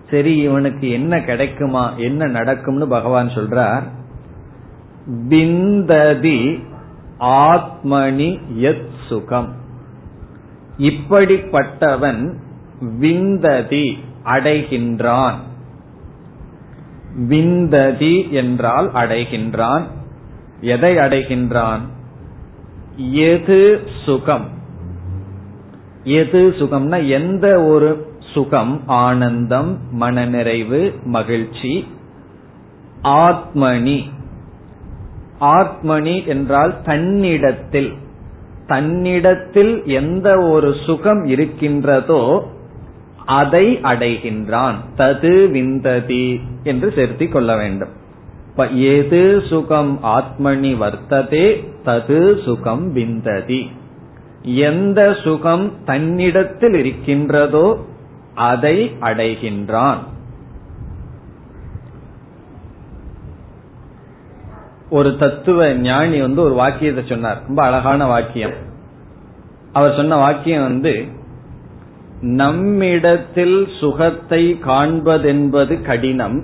[0.10, 3.84] சரி இவனுக்கு என்ன கிடைக்குமா என்ன நடக்கும்னு பகவான் சொல்றார்.
[5.30, 6.60] பிந்ததி
[7.24, 9.54] ஆத்மனி யத் சுகம்.
[10.78, 12.36] இப்படிப்பட்டவன்
[13.00, 15.34] விந்ததி அடைகின்றான்.
[17.20, 19.84] விந்ததி என்றால் அடைகின்றான்.
[20.62, 21.80] எதை அடைகின்றான்?
[22.98, 24.46] எது சுகம்?
[26.04, 28.82] எது சுகம்னா எந்த ஒரு சுகம்?
[28.86, 31.88] ஆனந்தம் மனநிறைவு மகிழ்ச்சி
[33.04, 34.10] ஆத்மனி.
[35.44, 37.94] ஆத்மனி என்றால் தன்னிடத்தில்.
[38.68, 42.48] தன்னிடத்தில் எந்த ஒரு சுகம் இருக்கின்றதோ
[43.26, 44.76] அதை அடைகின்றான்.
[44.98, 48.02] தது விந்ததி என்று செலுத்திக் கொள்ள வேண்டும்.
[48.76, 51.46] எது சுகம் ஆத்மனி வர்த்ததே
[51.86, 53.62] தது சுகம் விந்ததி.
[54.42, 57.86] எந்த சுகம் தன்னிடத்தில் இருக்கின்றதோ
[58.36, 59.98] அதை அடைகின்றான்.
[64.98, 67.42] ஒரு தத்துவ ஞானி வந்து ஒரு வாக்கியத்தை சொன்னார்.
[67.48, 68.56] ரொம்ப அழகான வாக்கியம்.
[69.78, 70.94] அவர் சொன்ன வாக்கியம் வந்து
[72.42, 76.38] நம்மிடத்தில் சுகத்தை காண்பதென்பது கடினம்.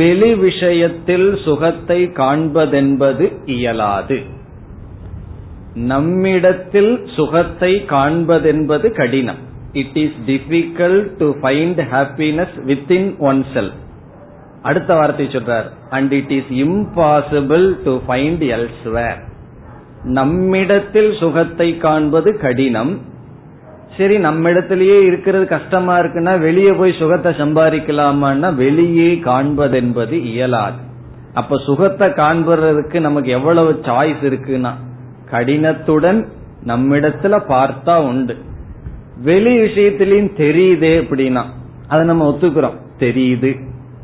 [0.00, 4.18] வெளி விஷயத்தில் சுகத்தை காண்பதென்பது இயலாது.
[5.92, 9.40] நம்மிடத்தில் சுகத்தை காண்பதென்பது கடினம்.
[9.82, 13.08] It is difficult to find happiness within
[13.54, 13.72] oneself
[14.62, 15.68] அடுத்த வார்த்தை சொல்றார்.
[15.90, 19.20] And it is impossible to find elsewhere
[20.18, 22.92] நம்மிடத்தில் சுகத்தை காண்பது கடினம்.
[23.96, 30.80] சரி நம்மிடத்திலேயே இருக்கிறது கஷ்டமா இருக்குன்னா வெளியே போய் சுகத்தை சம்பாதிக்கலாமான்னா வெளியே காண்பதென்பது இயலாது.
[31.34, 34.72] அப்ப சுகத்தை காண்பதற்கு நமக்கு எவ்வளவு சாய்ஸ் இருக்குன்னா
[35.30, 36.20] கடினத்துடன்
[36.66, 38.34] நம்மிடத்துல பார்த்தா உண்டு.
[39.24, 41.42] வெளி விஷயத்திலையும் தெரியுதே அப்படின்னா
[41.88, 42.78] அதை நம்ம ஒத்துக்கிறோம்.
[42.98, 43.52] தெரியுது.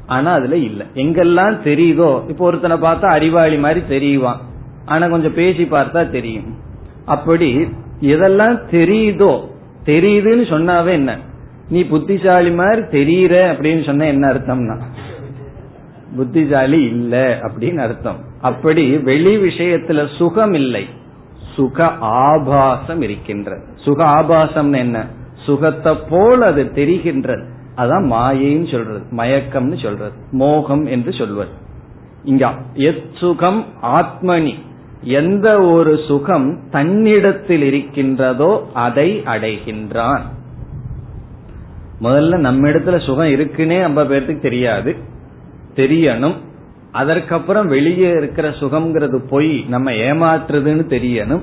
[0.09, 0.85] ஆனா அதுல இல்ல.
[0.95, 4.37] எங்கெல்லாம் தெரியுதோ இப்ப ஒருத்தனை பார்த்தா அறிவாளி மாதிரி தெரியுவான்.
[4.85, 6.57] ஆனா கொஞ்சம் பேசி பார்த்தா தெரியும்.
[7.05, 7.69] அப்படி
[8.01, 9.41] எதெல்லாம் தெரியுதோ
[9.85, 11.19] தெரியுதுன்னு சொன்னாவே என்ன?
[11.69, 14.77] நீ புத்திசாலி மாதிரி தெரியற அப்படின்னு சொன்ன என்ன அர்த்தம்னா?
[16.17, 18.17] புத்திசாலி இல்ல அப்படின்னு அர்த்தம்.
[18.41, 20.87] அப்படி வெளி விஷயத்துல சுகம் இல்லை.
[21.55, 23.63] சுக ஆபாசம் இருக்கின்றது.
[23.75, 25.07] சுக ஆபாசம் என்ன?
[25.47, 27.45] சுகத்தை போல் அது தெரிகின்றது.
[27.79, 31.51] அதான் மாயைன்னு சொல்றது மயக்கம்னு சொல்றது மோகம் என்று சொல்வது.
[32.25, 34.55] இங்க எத் சுகம் ஆத்மனி.
[35.03, 40.21] எந்த ஒரு சுகம் தன்னிடத்தில் இருக்கின்றதோ அதை அடைகின்றான்.
[42.01, 44.97] முதல்ல நம்ம இடத்துல சுகம் இருக்குன்னே நம்ம பேர்த்துக்கு தெரியாது.
[45.75, 46.35] தெரியணும்.
[46.93, 51.43] அதற்கப்புறம் வெளியே இருக்கிற சுகம்ங்கிறது பொய் நம்ம ஏமாற்றுதுன்னு தெரியணும்.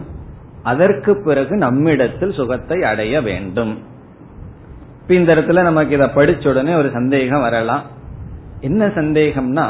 [0.63, 3.93] அதற்கு பிறகு நம்மிடத்தில் சுகத்தை அடைய வேண்டும்.
[5.07, 7.81] இந்த இடத்துல நமக்கு இதை படிச்ச உடனே ஒரு சந்தேகம் வரலாம்.
[8.59, 9.65] என்ன சந்தேகம்னா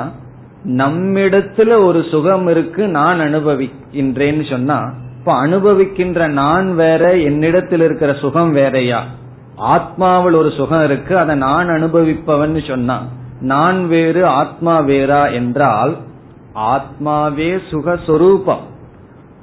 [0.63, 9.03] நம்மிடத்துல ஒரு சுகம் இருக்கு நான் அனுபவிக்கின்றேன்னு சொன்னா இப்ப அனுபவிக்கின்ற நான் வேற என்னிடத்தில் இருக்கிற சுகம் வேறையா?
[9.57, 13.01] ஆத்மாவில் ஒரு சுகம் இருக்கு அதை நான் அனுபவிப்பவன் சொன்னா
[13.41, 15.95] நான் வேறு ஆத்மா வேறா என்றால்
[16.55, 18.63] ஆத்மாவே சுகஸ்வரூபம்.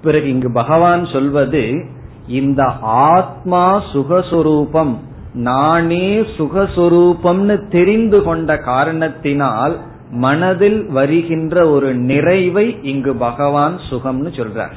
[0.03, 1.87] பிறகு இங்கு பகவான் சொல்வது
[2.27, 4.95] இந்த ஆத்மா சுகஸ்வரூபம்.
[5.35, 9.79] நானே சுகஸ்வரூபம்னு தெரிந்து கொண்ட காரணத்தினால்
[10.11, 14.73] மனதில் வருகின்ற ஒரு நிறைவை இங்கு பகவான் சுகம்னு சொல்றார்.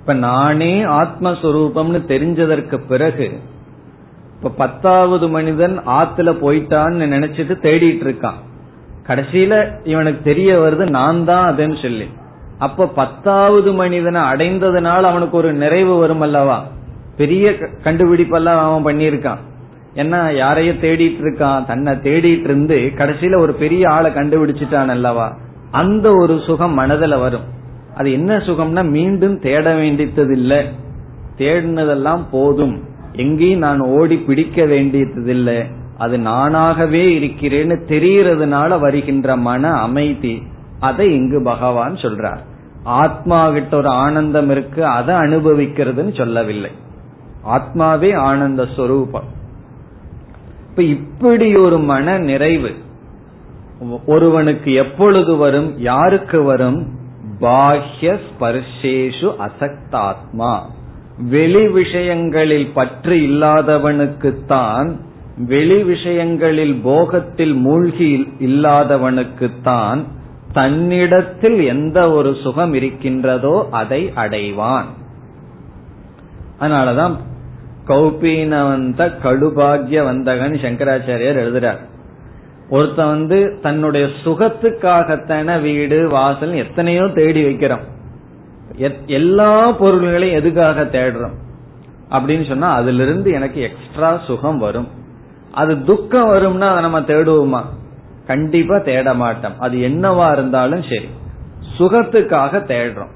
[0.00, 3.40] இப்ப நானே ஆத்மஸ்வரூபம்னு தெரிஞ்சதற்கு பிறகு
[4.36, 8.40] இப்ப பத்தாவது மனிதன் ஆத்துல போயிட்டான்னு நினைச்சிட்டு தேடிட்டு இருக்கான்.
[9.06, 12.08] கடைசியில இவனுக்கு தெரிய வருது நான் தான் அதுன்னு சொல்லி.
[12.58, 16.64] அப்ப பத்தாவது மனிதனை அடைந்ததுனால அவனுக்கு ஒரு நிறைவு வரும் அல்லவா
[17.22, 17.50] பெரிய
[17.84, 19.40] கண்டுபிடிப்பெல்லாம் அவன் பண்ணியிருக்கான்.
[19.94, 25.26] என்ன யாரையும் தேடிட்டு இருக்கான் தன்னை தேடிட்டு இருந்து கடைசியில ஒரு பெரிய ஆளை கண்டுபிடிச்சிட்டான் அல்லவா?
[25.70, 27.46] அந்த ஒரு சுகம் மனதில் வரும்.
[27.96, 30.60] அது என்ன சுகம்னா மீண்டும் தேட வேண்டியது இல்லை
[31.38, 32.76] தேடினதெல்லாம் போதும்.
[33.12, 35.58] எங்கேயும் நான் ஓடி பிடிக்க வேண்டியது இல்லை
[35.98, 40.42] அது நானாகவே இருக்கிறேன்னு தெரியறதுனால வருகின்ற மன அமைதி.
[40.80, 42.42] அதை இங்கு பகவான் சொல்றார்.
[42.84, 44.86] ஆத்மா கிட்ட ஒரு ஆனந்தம் இருக்கு.
[44.86, 46.70] அதை அனுபவிக்கிறதுன்னு சொல்லவில்லை.
[47.46, 49.40] ஆத்மாவே ஆனந்த ஸ்வரூபம்
[50.70, 52.70] இப்ப இப்படி ஒரு மன நிறைவு
[54.06, 56.88] ஒருவனுக்கு எப்பொழுது வரும் யாருக்கு வரும்?
[57.40, 60.60] பாஹ்ய ஸ்பர்ஷேஷு அசக்தாத்மா.
[61.18, 64.96] வெளி விஷயங்களில் பற்று இல்லாதவனுக்குத்தான்
[65.36, 70.04] வெளி விஷயங்களில் போகத்தில் மூழ்கி இல்லாதவனுக்குத்தான்
[70.52, 74.84] தன்னிடத்தில் எந்த ஒரு சுகம் இருக்கின்றதோ அதை அடைவான்.
[76.60, 77.16] அதனாலதான்
[77.86, 81.90] கௌபீனவந்த கடுபாகிய வந்தகன் சங்கராச்சாரியர் எழுதுறார்.
[82.70, 87.90] ஒருத்த வந்து தன்னுடைய சுகத்துக்காகத்தான வீடு வாசல் எத்தனையோ தேடி வைக்கிறோம்
[89.06, 91.34] எல்லா பொருள்களையும் எதுக்காக தேடுறோம்
[92.10, 94.88] அப்படின்னு சொன்னா அதுல இருந்து எனக்கு எக்ஸ்ட்ரா சுகம் வரும்.
[95.52, 97.62] அது துக்கம் வரும்னா அதை நம்ம தேடுவோமா?
[98.26, 99.60] கண்டிப்பா தேட மாட்டோம்.
[99.60, 101.08] அது என்னவா இருந்தாலும் சரி.
[101.78, 103.14] சுகத்துக்காக தேடுறோம்.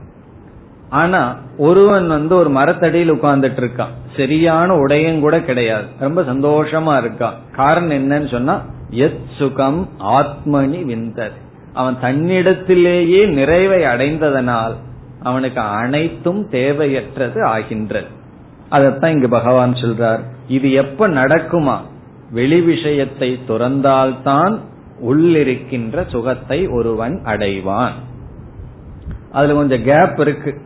[0.88, 5.84] ஆனா ஒருவன் வந்து ஒரு மரத்தடியில் உட்கார்ந்துட்டு இருக்கான் சரியான உடையும் கூட கிடையாது.
[5.98, 7.32] ரொம்ப சந்தோஷமா இருக்கான்.
[7.52, 11.32] காரணம் என்னன்னு சொன்னா எத் சுகம் ஆத்மனி விந்தர்
[11.72, 14.74] அவன் தன்னிடத்திலேயே நிறைவை அடைந்ததனால்
[15.22, 18.06] அவனுக்கு அனைத்தும் தேவையற்றது ஆகின்றது.
[18.70, 20.20] அதத்தான் இங்கு பகவான் சொல்றார்.
[20.48, 21.76] இது எப்ப நடக்குமா?
[22.30, 24.58] வெளி விஷயத்தை துறந்தால்தான்
[25.10, 27.92] உள்ளிருக்கின்ற சுகத்தை ஒருவன் அடைவான்.
[29.32, 30.60] அதுல கொஞ்சம் கேப் இருக்கு.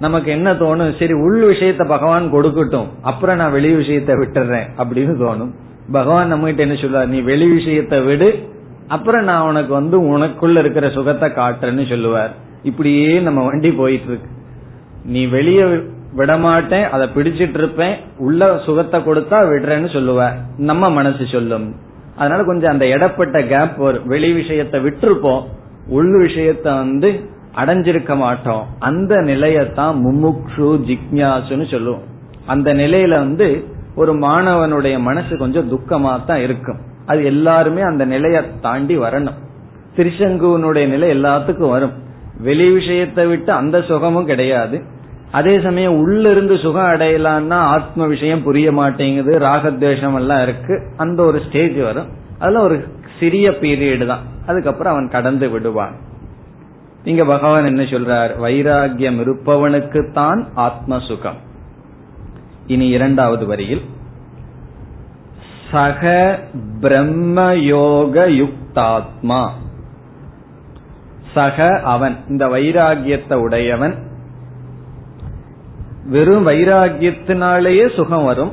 [0.00, 0.92] நமக்கு என்ன தோணும்?
[0.98, 2.88] சரி உள் விஷயத்த பகவான் கொடுக்கட்டும்.
[3.02, 5.52] அப்புறம் நான் வெளி விஷயத்த விட்டுறேன் அப்படின்னு தோணும்.
[5.92, 8.28] பகவான் நம்ம கிட்ட என்ன சொல்லுவார் நீ வெளி விஷயத்தை விடு.
[8.88, 12.32] அப்புறம் நான் உனக்கு வந்து உனக்குள்ள இருக்கிற சுகத்தை காட்டுறேன்னு சொல்லுவார்.
[12.62, 14.30] இப்படியே நம்ம வண்டி போயிட்டு இருக்கு
[15.04, 15.64] நீ வெளியே
[16.14, 21.66] விடமாட்டேன் அதை பிடிச்சிட்டு இருப்பேன் உள்ள சுகத்தை கொடுத்தா விடுறேன்னு சொல்லுவேன் நம்ம மனசு சொல்லும்.
[22.16, 24.06] அதனால கொஞ்சம் அந்த இடப்பட்ட கேப் வரும்.
[24.06, 25.44] வெளி விஷயத்தை விட்டுருப்போம்.
[25.88, 27.10] உள் விஷயத்த வந்து
[27.54, 28.66] அடைஞ்சிருக்க மாட்டோம்.
[28.78, 32.02] அந்த நிலையத்தான் முமுக்ஷு ஜிக்யாசுன்னு சொல்லுவோம்.
[32.46, 36.78] அந்த நிலையில வந்து ஒரு மாணவனுடைய மனசு கொஞ்சம் துக்கமா தான் இருக்கும்.
[37.06, 39.38] அது எல்லாருமே அந்த நிலையை தாண்டி வரணும்.
[39.96, 41.92] திருசங்குவனுடைய நிலை எல்லாத்துக்கும் வரும்.
[42.38, 44.82] வெளி விஷயத்தை விட்டு அந்த சுகமும் கிடையாது.
[45.30, 50.82] அதே சமயம் உள்ள இருந்து சுகம் அடையலான்னா ஆத்ம விஷயம் புரிய மாட்டேங்குது ராகத்வேஷம் எல்லாம் இருக்கு.
[50.96, 52.06] அந்த ஒரு ஸ்டேஜ் வரும்.
[52.38, 52.84] அதுல ஒரு
[53.20, 54.20] சிறிய பீரியடு தான்.
[54.46, 56.08] அதுக்கப்புறம் அவன் கடந்து விடுவான்.
[57.04, 58.30] இங்க பகவான் என்ன சொல்றார்?
[58.42, 61.36] வைராகியம் இருப்பவனுக்குத்தான் ஆத்ம சுகம்
[62.66, 63.84] இனி இரண்டாவது வரியில்.
[65.70, 66.38] சக
[66.80, 69.48] பிரம்மயோக யுக்தாத்மா
[71.34, 73.94] சக அவன் இந்த வைராகியத்தை உடையவன்.
[76.04, 78.52] வெறும் வைராகியத்தினாலேயே சுகம் வரும்.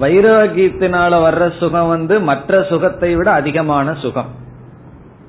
[0.00, 4.44] வைராகியத்தினால வர்ற சுகம் வந்து மற்ற சுகத்தை விட அதிகமான சுகம்.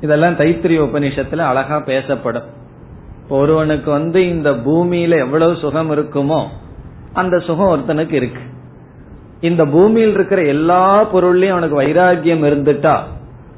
[0.01, 2.47] இதெல்லாம் தைத்திரிய உபநிஷத்துல அழகா பேசப்படும்.
[3.29, 6.41] ஒருவனுக்கு வந்து இந்த பூமியில எவ்வளவு சுகம் இருக்குமோ
[7.13, 8.41] அந்த சுகம் ஒருத்தனுக்கு இருக்கு.
[9.41, 12.95] இந்த பூமியில் இருக்கிற எல்லா பொருள்லயும் அவனுக்கு வைராகியம் இருந்துட்டா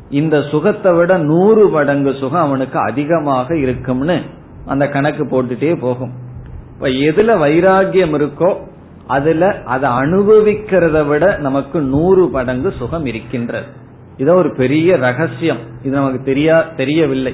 [0.09, 4.17] இந்த சுகத்தை விட நூறு மடங்கு சுகம் அவனுக்கு அதிகமாக இருக்கும்னு
[4.65, 6.13] அந்த கணக்கு போட்டுட்டே போகும்.
[6.73, 8.49] இப்ப எதுல வைராகியம் இருக்கோ
[9.07, 13.65] அதுல அதை அனுபவிக்கிறத விட நமக்கு நூறு மடங்கு சுகம் இருக்கின்றது.
[14.21, 15.61] இதோ ஒரு பெரிய ரகசியம்.
[15.83, 17.33] இது நமக்கு தெரியா தெரியவில்லை.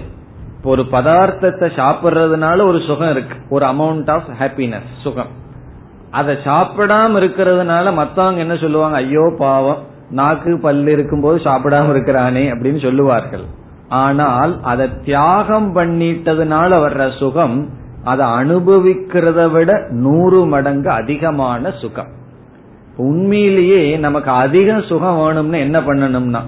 [0.64, 3.36] ஒரு பதார்த்தத்தை சாப்பிடுறதுனால ஒரு சுகம் இருக்கு.
[3.50, 5.32] ஒரு அமௌண்ட் ஆஃப் ஹாப்பினஸ் சுகம்.
[6.12, 8.98] அதை சாப்பிடாம இருக்கிறதுனால மத்தவங்க என்ன சொல்லுவாங்க?
[8.98, 9.82] ஐயோ பாவம்.
[10.12, 13.46] நாக்கு பல்லு இருக்கும்போது சாப்பிடாம இருக்கிறானே அப்படின்னு சொல்லுவார்கள்.
[14.04, 17.58] ஆனால் அதை தியாகம் பண்ணிட்டதுனால வர்ற சுகம்
[18.04, 22.12] அதை அனுபவிக்கிறத விட நூறு மடங்கு அதிகமான சுகம்.
[22.98, 26.42] உண்மையிலேயே நமக்கு அதிக சுகம் வேணும்னு என்ன பண்ணணும்னா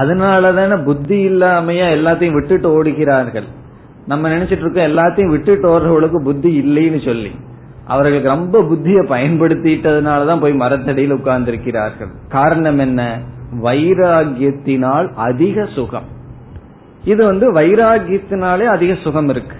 [0.00, 3.44] அதனாலதானே புத்தி இல்லாமையா எல்லாத்தையும் விட்டுட்டு ஓடுகிறார்கள்
[4.06, 7.30] நம்ம நினைச்சிட்டு இருக்கோம் எல்லாத்தையும் விட்டுட்டு ஓடுறவங்களுக்கு புத்தி இல்லைன்னு சொல்லி.
[7.86, 12.10] அவர்களுக்கு ரொம்ப புத்தியை பயன்படுத்திட்டதுனாலதான் போய் மரத்தடியில் உட்கார்ந்திருக்கிறார்கள்.
[12.28, 13.20] காரணம் என்ன?
[13.62, 16.04] வைராகியத்தினால் அதிக சுகம்.
[17.04, 19.56] இது வந்து வைராகியத்தினாலே அதிக சுகம் இருக்கு.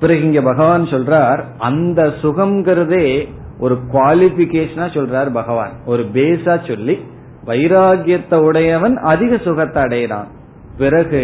[0.00, 5.70] பிறகு இங்க பகவான் சொல்றார் அந்த சுகம்ங்கிறதே ஒரு குவாலிபிகேஷனா சொல்றார் பகவான்.
[5.86, 7.00] ஒரு பேஸா சொல்லி
[7.46, 10.30] வைராகியத்தை உடையவன் அதிக சுகத்தை அடைகிறான்.
[10.78, 11.22] பிறகு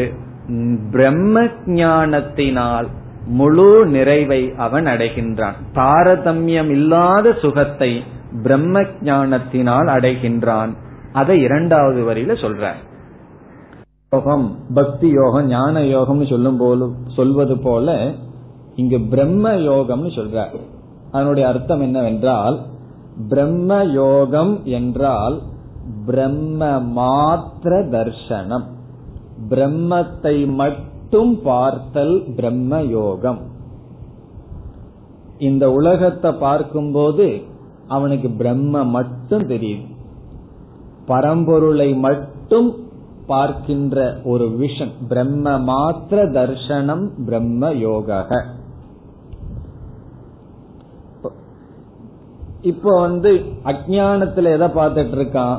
[0.93, 1.45] பிரம்ம
[1.81, 2.89] ஞானத்தினால்
[3.39, 5.57] முழு நிறைவை அவன் அடைகின்றான்.
[5.75, 7.93] தாரதமியம் இல்லாத சுகத்தை
[8.43, 10.73] பிரம்ம ஞானத்தினால் அடைகின்றான்.
[11.13, 12.73] அதை இரண்டாவது வரியில சொல்ற
[14.13, 17.95] யோகம் பக்தி யோகம் ஞான யோகம்னு சொல்லும் போல சொல்வது போல
[18.77, 20.45] இங்கு பிரம்ம யோகம்னு சொல்ற
[21.13, 22.57] அதனுடைய அர்த்தம் என்னவென்றால்
[23.29, 25.37] பிரம்ம யோகம் என்றால்
[26.07, 26.61] பிரம்ம
[26.97, 28.67] மாத்திர தர்சனம்
[29.51, 33.41] பிரம்மத்தை மட்டும் பார்த்தல் பிரம்ம யோகம்
[35.41, 37.27] இந்த உலகத்தை பார்க்கும்போது
[37.89, 39.89] அவனுக்கு பிரம்ம மட்டும் தெரியுது
[41.07, 42.71] பரம்பொருளை மட்டும்
[43.27, 48.09] பார்க்கின்ற ஒரு விஷன் பிரம்ம மாத்திர தர்சனம் பிரம்ம யோக
[52.63, 53.31] இப்போ வந்து
[53.65, 55.57] அஜானத்துல எதை பார்த்துட்டு இருக்கான்?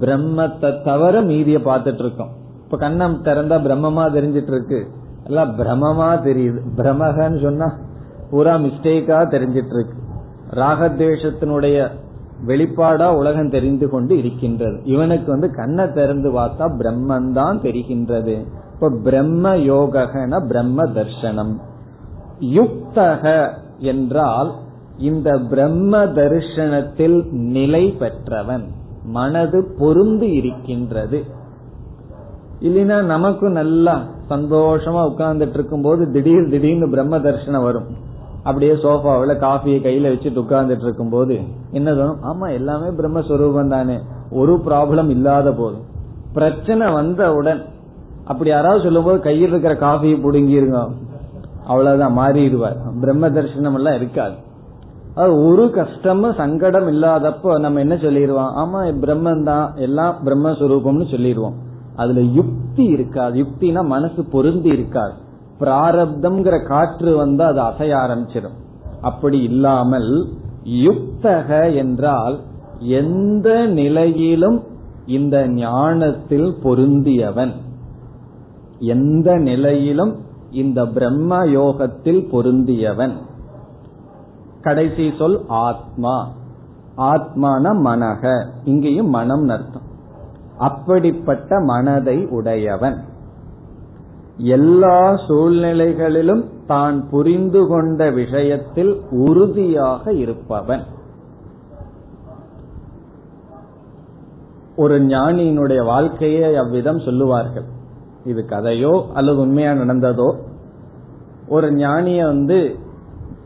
[0.00, 2.32] பிரம்மத்தை தவிர மீதிய பார்த்துட்டு இருக்கோம்.
[2.64, 4.88] இப்ப கண்ணம் திறந்தா பிரம்மமா தெரிஞ்சிட்டு இருக்கு
[5.26, 6.58] எல்லாம் பிரமமா தெரியுது.
[6.76, 7.68] பிரமகன்னு சொன்னா
[8.30, 9.96] பூரா மிஸ்டேக்கா தெரிஞ்சிட்டு இருக்கு
[10.50, 11.90] ராகத்வேஷத்தினுடைய
[12.46, 14.80] வெளிப்பாடா உலகம் தெரிந்து கொண்டு இருக்கின்றது.
[14.84, 18.34] இவனுக்கு வந்து கண்ணை திறந்து பார்த்தா பிரம்மன் தான் தெரிகின்றது.
[18.74, 21.54] இப்ப பிரம்ம யோகன பிரம்ம தர்சனம்
[22.40, 24.52] யுக்தக என்றால்
[24.98, 28.66] இந்த பிரம்ம தரிசனத்தில் நிலை பெற்றவன்.
[29.06, 31.24] மனது பொருந்து இருக்கின்றது.
[32.60, 37.88] இல்லைன்னா நமக்கும் நல்லா சந்தோஷமா உட்கார்ந்துட்டு இருக்கும் போது திடீர் திடீர்னு பிரம்ம தர்ஷனம் வரும்.
[38.42, 41.40] அப்படியே சோஃபாவில காஃபியை கையில வச்சுட்டு உட்கார்ந்துட்டு இருக்கும் போது
[41.70, 42.18] என்ன தோணும்?
[42.22, 43.98] ஆமா எல்லாமே பிரம்மஸ்வரூபம் தானே.
[44.30, 45.76] ஒரு ப்ராப்ளம் இல்லாத போது
[46.32, 47.64] பிரச்சனை வந்தவுடன்
[48.24, 50.88] அப்படி யாராவது சொல்லும் போது கையில் இருக்கிற காஃபியை புடுங்கிருங்க.
[51.66, 52.76] அவ்வளவுதான் மாறிடுவார்.
[53.00, 54.34] பிரம்ம தரிசனம் எல்லாம் இருக்காது.
[55.16, 58.50] அது ஒரு கஷ்டமும் சங்கடம் இல்லாதப்போ நம்ம என்ன சொல்லிடுவோம்?
[58.62, 61.56] ஆமா பிரம்மன் தான் எல்லாம் பிரம்மஸ்வரூபம்னு சொல்லிடுவோம்.
[61.96, 63.34] அதுல யுக்தி இருக்காது.
[63.42, 65.14] யுக்தினா மனசு பொருந்தி இருக்காது.
[65.60, 68.56] பிராரப்தம்ங்கிற காற்று வந்து அது அசைய ஆரம்பிச்சிடும்.
[69.00, 70.10] அப்படி இல்லாமல்
[70.64, 72.36] யுக்தக என்றால்
[72.98, 74.58] எந்த நிலையிலும்
[75.06, 77.54] இந்த ஞானத்தில் பொருந்தியவன்.
[78.78, 80.12] எந்த நிலையிலும்
[80.50, 83.16] இந்த பிரம்ம யோகத்தில் பொருந்தியவன்.
[84.66, 86.14] கடைசி சொல் ஆத்மா.
[86.96, 88.46] ஆத்மான மனக.
[88.64, 89.86] இங்கேயும் மனம் அர்த்தம்.
[90.58, 92.96] அப்படிப்பட்ட மனதை உடையவன்.
[94.36, 100.82] எல்லா சூழ்நிலைகளிலும் தான் புரிந்து கொண்ட விஷயத்தில் உறுதியாக இருப்பவன்.
[104.76, 107.68] ஒரு ஞானியினுடைய வாழ்க்கையை அவ்விதம் சொல்லுவார்கள்.
[108.24, 110.34] இது கதையோ அல்லது உண்மையா நடந்ததோ?
[111.48, 112.84] ஒரு ஞானிய வந்து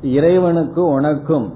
[0.02, 1.46] இறைவனுக்கு உனக்கும்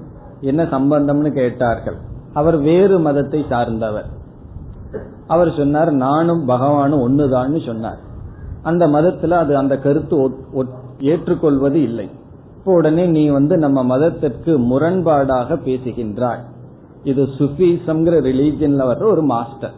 [0.41, 1.97] என்ன சம்பந்தம்னு கேட்டார்கள்.
[2.33, 4.09] அவர் வேறு மதத்தை சார்ந்தவர்.
[5.27, 8.01] அவர் சொன்னார் நானும் பகவானும் ஒண்ணுதான்னு சொன்னார்.
[8.63, 10.15] அந்த மதத்துல அது அந்த கருத்து
[10.99, 12.09] ஏற்றுக்கொள்வது இல்லை.
[12.57, 16.43] இப்போ உடனே நீ வந்து நம்ம மதத்திற்கு முரண்பாடாக பேசுகின்றாய்.
[17.03, 19.75] இது சுஃபிசம்ங்கிற ரிலீஜியன்ல வர்ற ஒரு மாஸ்டர்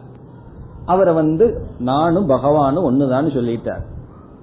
[0.84, 1.46] அவரை வந்து
[1.78, 3.82] நானும் பகவானும் ஒண்ணுதான்னு சொல்லிட்டார்.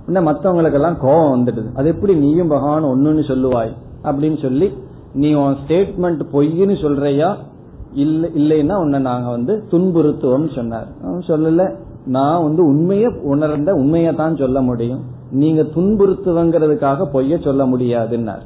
[0.07, 1.69] இன்னும் மற்றவங்களுக்கெல்லாம் கோபம் வந்துடுது.
[1.75, 3.73] அது எப்படி நீயும் பகவான் ஒண்ணுன்னு சொல்லுவாய்?
[4.05, 4.73] அப்படின்னு சொல்லி
[5.13, 7.37] நீ உன் ஸ்டேட்மெண்ட் பொய்ன்னு சொல்றியா?
[7.93, 10.87] இல்ல இல்லைன்னா உன்னை நாங்க வந்து துன்புறுத்துவோம் சொன்னார்.
[11.27, 11.75] சொல்லல
[12.05, 15.03] நான் வந்து உண்மைய உணர்ந்த உண்மையை தான் சொல்ல முடியும்.
[15.31, 18.43] நீங்க துன்புறுத்துவங்கிறதுக்காக பொய்ய சொல்ல முடியாதுன்னார்.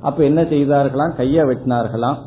[0.00, 1.16] அப்ப என்ன செய்தார்களாம்?
[1.16, 2.18] கைய வெட்டினார்களாம்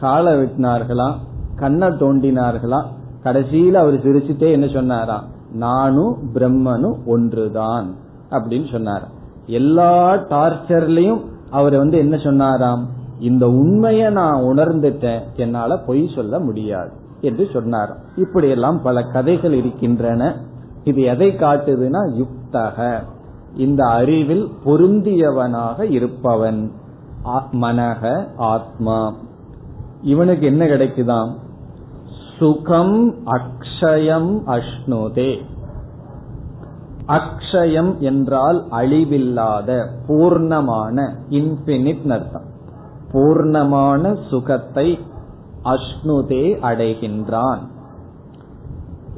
[0.00, 1.14] காலை வெட்டினார்களாம்
[1.56, 2.86] கண்ணை தோண்டினார்களாம்.
[3.24, 5.24] கடைசியில அவர் சிரிச்சுட்டே என்ன சொன்னாராம்?
[5.52, 7.86] நானும் பிரம்மனும் ஒன்றுதான்
[8.30, 9.08] அப்படின்னு சொன்னார்
[9.46, 12.88] எல்லா டார்ச்சர்லயும் அவர் வந்து என்ன சொன்னாராம்?
[13.20, 15.20] இந்த உண்மையை நான் உணர்ந்துட்டேன்.
[15.36, 16.90] என்னால பொய் சொல்ல முடியாது
[17.20, 20.36] என்று சொன்னார் இப்படியெல்லாம் பல கதைகள் இருக்கின்றன.
[20.84, 23.02] இது எதை காட்டுதுன்னா யுக்தக.
[23.56, 26.70] இந்த அறிவில் பொருந்தியவனாக இருப்பவன்.
[27.52, 29.14] மனக ஆத்மா.
[30.02, 31.34] இவனுக்கு என்ன கிடைக்குதாம்?
[32.38, 35.40] சுகம் அக்ஷயம் அஷ்ணுதே.
[37.08, 42.46] அக்ஷயம் என்றால் அழிவில்லாத பூர்ணமான இன்பினிட் அர்த்தம்.
[43.12, 44.98] பூர்ணமான சுகத்தை
[45.64, 47.58] அஷ்ணுதே அடைகின்றான்.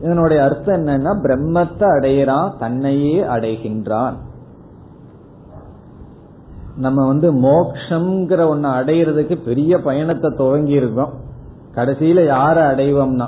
[0.03, 4.17] இதனுடைய அர்த்தம் என்னன்னா பிரம்மத்தை அடையிறான் தன்னையே அடைகின்றான்.
[6.77, 11.15] நம்ம வந்து மோக்ஷங்கிற ஒன்னு அடையிறதுக்கு பெரிய பயணத்தை துவங்கி இருக்கோம்
[11.75, 13.27] கடைசியில யார அடைவோம்னா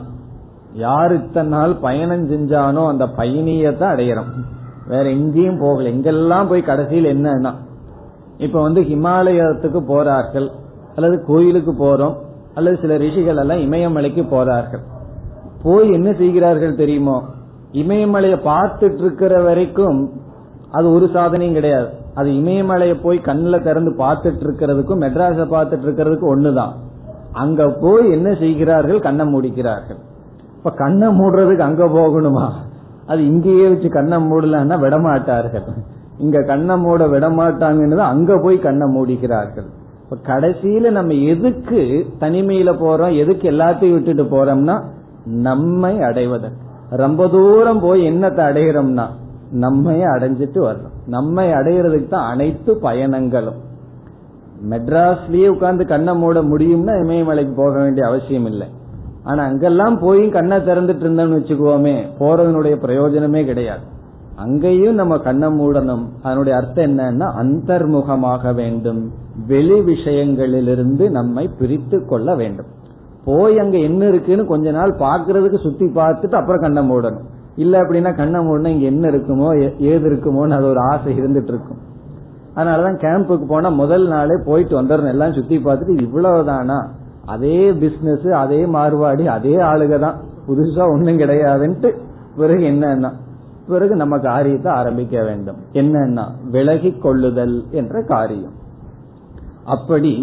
[0.74, 4.30] யார் இத்தனை நாள் பயணம் செஞ்சானோ அந்த பயணியத்தான் அடையிறோம்
[4.86, 5.88] வேற எங்கேயும் போகல.
[5.88, 7.52] எங்கெல்லாம் போய் கடைசியில் என்னன்னா
[8.38, 10.48] இப்ப வந்து ஹிமாலயத்துக்கு போறார்கள்
[10.94, 12.14] அல்லது கோயிலுக்கு போறோம்
[12.54, 14.80] அல்லது சில ரிஷிகள் எல்லாம் இமயமலைக்கு போறார்கள்.
[15.62, 17.22] போய் என்ன செய்கிறார்கள் தெரியுமோ?
[17.72, 20.12] இமயமலையை பார்த்துட்டு இருக்கிற வரைக்கும்
[20.70, 21.88] அது ஒரு சாதனையும் கிடையாது.
[22.14, 26.72] அது இமயமலையை போய் கண்ணில் திறந்து பார்த்துட்டு இருக்கிறதுக்கும் மெட்ராஸை பார்த்துட்டு இருக்கிறதுக்கும் ஒண்ணுதான்.
[27.32, 29.00] அங்க போய் என்ன செய்கிறார்கள்?
[29.00, 30.00] கண்ணை மூடிக்கிறார்கள்.
[30.60, 32.50] இப்ப கண்ணை மூடுறதுக்கு அங்க போகணுமா?
[33.06, 35.68] அது இங்கேயே வச்சு கண்ணை மூடலன்னா விடமாட்டார்கள்.
[36.18, 39.68] இங்க கண்ணை மூட விடமாட்டாங்கன்னு அங்க போய் கண்ணை மூடிக்கிறார்கள்.
[40.02, 43.16] இப்ப கடைசியில நம்ம எதுக்கு தனிமையில போறோம்?
[43.16, 44.82] எதுக்கு எல்லாத்தையும் விட்டுட்டு போறோம்னா
[45.24, 46.60] நம்மை அடைவதற்கு.
[46.90, 49.06] ரொம்ப தூரம் போய் என்னத்தை அடையிறோம்னா
[49.52, 50.96] நம்மை அடைஞ்சிட்டு வரணும்.
[51.06, 53.60] நம்மை அடையிறதுக்கு தான் அனைத்து பயணங்களும்.
[54.70, 58.68] மெட்ராஸ்லயே உட்கார்ந்து கண்ணை மூட முடியும்னா இமயமலைக்கு போக வேண்டிய அவசியம் இல்லை
[59.30, 63.84] ஆனா அங்கெல்லாம் போய் கண்ணை திறந்துட்டு இருந்தோம்னு வச்சுக்குவோமே போறதனுடைய பிரயோஜனமே கிடையாது.
[64.36, 66.04] அங்கேயும் நம்ம கண்ணை மூடணும்.
[66.22, 69.00] அதனுடைய அர்த்தம் என்னன்னா அந்தர்முகமாக வேண்டும்.
[69.46, 72.70] வெளி விஷயங்களிலிருந்து நம்மை பிரித்து கொள்ள வேண்டும்.
[73.24, 77.26] போய் அங்க என்ன இருக்குன்னு கொஞ்ச நாள் பாக்குறதுக்கு சுத்தி பார்த்துட்டு அப்புறம் கண்ணை மூடணும்.
[77.56, 79.48] இல்ல அப்படின்னா கண்ணை மூடணும் இங்க என்ன இருக்குமோ
[79.90, 81.80] ஏது இருக்குமோன்னு அது ஒரு ஆசை இருந்துட்டு இருக்கும்.
[82.56, 85.12] அதனாலதான் கேம்புக்கு போனா முதல் நாளே போயிட்டு வந்துடணும்.
[85.14, 86.78] எல்லாம் சுத்தி பார்த்துட்டு இவ்வளவுதானா?
[87.32, 91.90] அதே பிசினஸ் அதே மாறுபாடி அதே ஆளுக தான் புதுசா ஒண்ணும் கிடையாதுன்ட்டு
[92.36, 93.10] பிறகு என்னன்னா
[93.66, 95.58] பிறகு நம்ம காரியத்தை ஆரம்பிக்க வேண்டும்.
[95.72, 98.56] என்னன்னா விலகி கொள்ளுதல் என்ற காரியம்.
[99.64, 100.14] அப்படி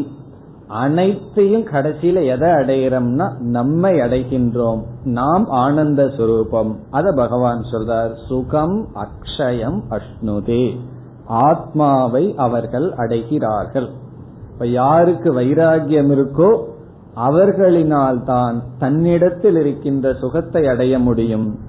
[0.67, 4.81] அனைத்தையும் கடைசியில எதை அடைகிறோம்னா நம்மை அடைகின்றோம்.
[5.17, 6.71] நாம் ஆனந்த சுரூபம்.
[6.91, 10.65] அத பகவான் சொல்றார் சுகம் அக்ஷயம் அஷ்ணுதே.
[11.43, 13.89] ஆத்மாவை அவர்கள் அடைகிறார்கள்.
[14.51, 16.49] இப்ப யாருக்கு வைராகியம் இருக்கோ
[17.17, 21.59] அவர்களினால் தான் தன்னிடத்தில் இருக்கின்ற சுகத்தை அடைய முடியும்.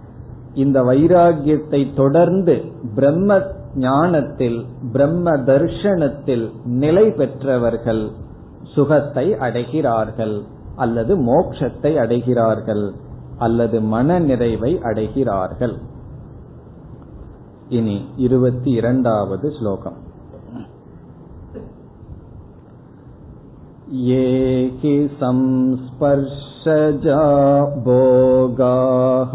[0.55, 3.41] இந்த வைராகியத்தை தொடர்ந்து பிரம்ம
[3.75, 8.11] ஞானத்தில் பிரம்ம தர்ஷனத்தில் நிலை பெற்றவர்கள்
[8.75, 10.43] சுகத்தை அடைகிறார்கள்
[10.77, 12.93] அல்லது மோட்சத்தை அடைகிறார்கள்
[13.39, 15.77] அல்லது மன நிறைவை அடைகிறார்கள்.
[17.69, 19.99] இனி இருபத்தி இரண்டாவது ஸ்லோகம்.
[24.02, 24.26] ये
[24.82, 27.18] हि संस्पर्शजा
[27.86, 29.34] भोगाः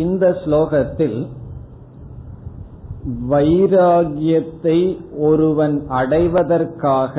[0.00, 1.18] இந்த ஸ்லோகத்தில்
[3.30, 4.78] வைராகியத்தை
[5.20, 7.16] ஒருவன் அடைவதற்காக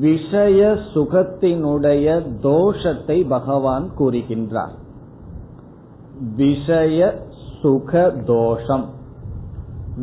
[0.00, 0.60] விஷய
[0.94, 2.06] சுகத்தினுடைய
[2.42, 4.76] தோஷத்தை பகவான் கூறுகின்றார்
[6.35, 7.21] விஷய
[7.61, 8.85] சுக தோஷம்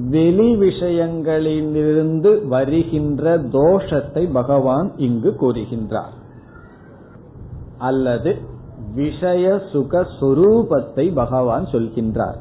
[0.08, 6.14] வெளி விஷயங்களிலிருந்து வருகின்ற தோஷத்தை பகவான் இங்கு கூறுகின்றார்.
[7.78, 8.36] அல்லது
[8.94, 12.36] விஷய சுக சுரூபத்தை பகவான் சொல்கின்றார்.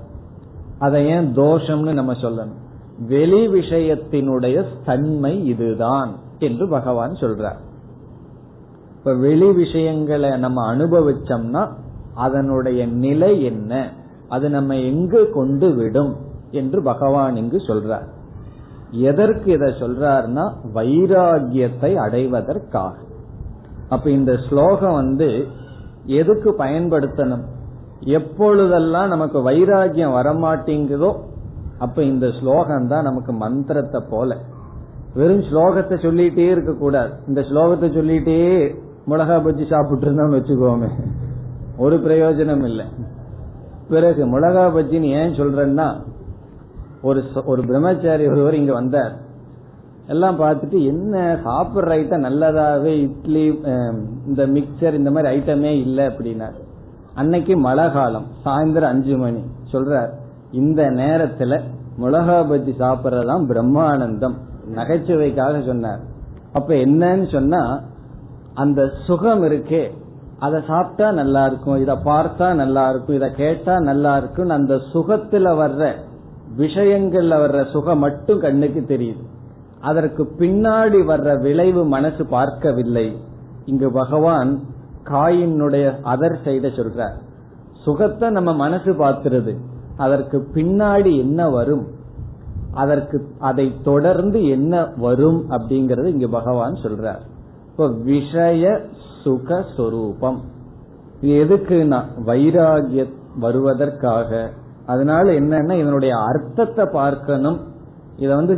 [0.79, 2.57] அதை ஏன் தோஷம்னு நம்ம சொல்லணும்?
[3.07, 7.59] வெளி விஷயத்தினுடைய தன்மை இதுதான் என்று பகவான் சொல்றார்.
[8.97, 11.69] இப்ப வெளி விஷயங்களை நம்ம அனுபவிச்சோம்னா
[12.25, 13.73] அதனுடைய நிலை என்ன?
[14.35, 16.13] அது நம்ம எங்கு கொண்டு விடும்
[16.59, 18.07] என்று பகவான் இங்கு சொல்றார்.
[19.09, 20.45] எதற்கு இதை சொல்றார்னா
[20.77, 22.95] வைராகியத்தை அடைவதற்காக.
[23.93, 25.29] அப்ப இந்த ஸ்லோகம் வந்து
[26.19, 27.45] எதுக்கு பயன்படுத்தணும்?
[28.17, 31.11] எப்பொழுதெல்லாம் நமக்கு வைராகியம் வரமாட்டேங்குதோ
[31.85, 34.37] அப்ப இந்த ஸ்லோகம் தான் நமக்கு மந்திரத்தை போல.
[35.19, 38.37] வெறும் ஸ்லோகத்தை சொல்லிட்டே இருக்க கூடாது இந்த ஸ்லோகத்தை சொல்லிட்டே
[39.11, 40.89] மிளகா பஜ்ஜி சாப்பிட்டு இருந்தோம்னு வச்சுக்கோமே.
[41.79, 42.85] ஒரு பிரயோஜனம் இல்லை.
[43.89, 45.87] பிறகு மிளகா பஜ்ஜின்னு ஏன் சொல்றேன்னா
[47.01, 49.13] ஒரு ஒரு பிரம்மச்சாரி ஒருவர் இங்க வந்தார்.
[50.07, 53.45] எல்லாம் பார்த்துட்டு என்ன சாப்பிட்ற ஐட்டம் நல்லதாவே இட்லி
[54.27, 56.57] இந்த மிக்சர் இந்த மாதிரி ஐட்டமே இல்லை அப்படின்னார்.
[57.13, 59.41] அன்னைக்கு மழை காலம் சாயந்தரம் அஞ்சு மணி.
[59.71, 60.11] சொல்றார்
[60.51, 61.61] இந்த நேரத்துல
[62.01, 64.37] மிளகா பஜ்ஜி சாப்பிட்றதுதான் பிரம்மானந்தம்.
[64.75, 65.99] நகைச்சுவைக்காக சொன்னார்.
[66.53, 67.61] அப்ப என்னன்னு சொன்னா
[68.53, 69.83] அந்த சுகம் இருக்கே.
[70.45, 75.91] அதை சாப்பிட்டா நல்லா இருக்கும் இத பார்த்தா நல்லா இருக்கும் இத கேட்டா நல்லா இருக்கும் அந்த சுகத்துல வர்ற
[76.57, 79.23] விஷயங்கள்ல வர்ற சுகம் மட்டும் கண்ணுக்கு தெரியுது.
[79.89, 83.07] அதற்கு பின்னாடி வர்ற விளைவு மனசு பார்க்கவில்லை.
[83.65, 84.51] இங்கு பகவான்
[85.11, 87.17] காயினுடைய அதர் சைட சொல்றார்.
[87.85, 89.53] சுகத்தை நம்ம மனசு பார்த்துருது
[89.97, 91.85] அதற்கு பின்னாடி என்ன வரும்?
[92.73, 97.21] அதற்கு அதை தொடர்ந்து என்ன வரும் அப்படிங்கறது இங்கு பகவான் சொல்றார்.
[97.69, 98.63] இப்போ விஷய
[99.23, 100.37] சுகஸ்வரூபம்.
[101.21, 103.03] இது எதுக்குன்னா வைராகிய
[103.41, 104.49] வருவதற்காக?
[104.85, 107.59] அதனால என்னன்னா இதனுடைய அர்த்தத்தை பார்க்கணும்.
[108.17, 108.55] இத வந்து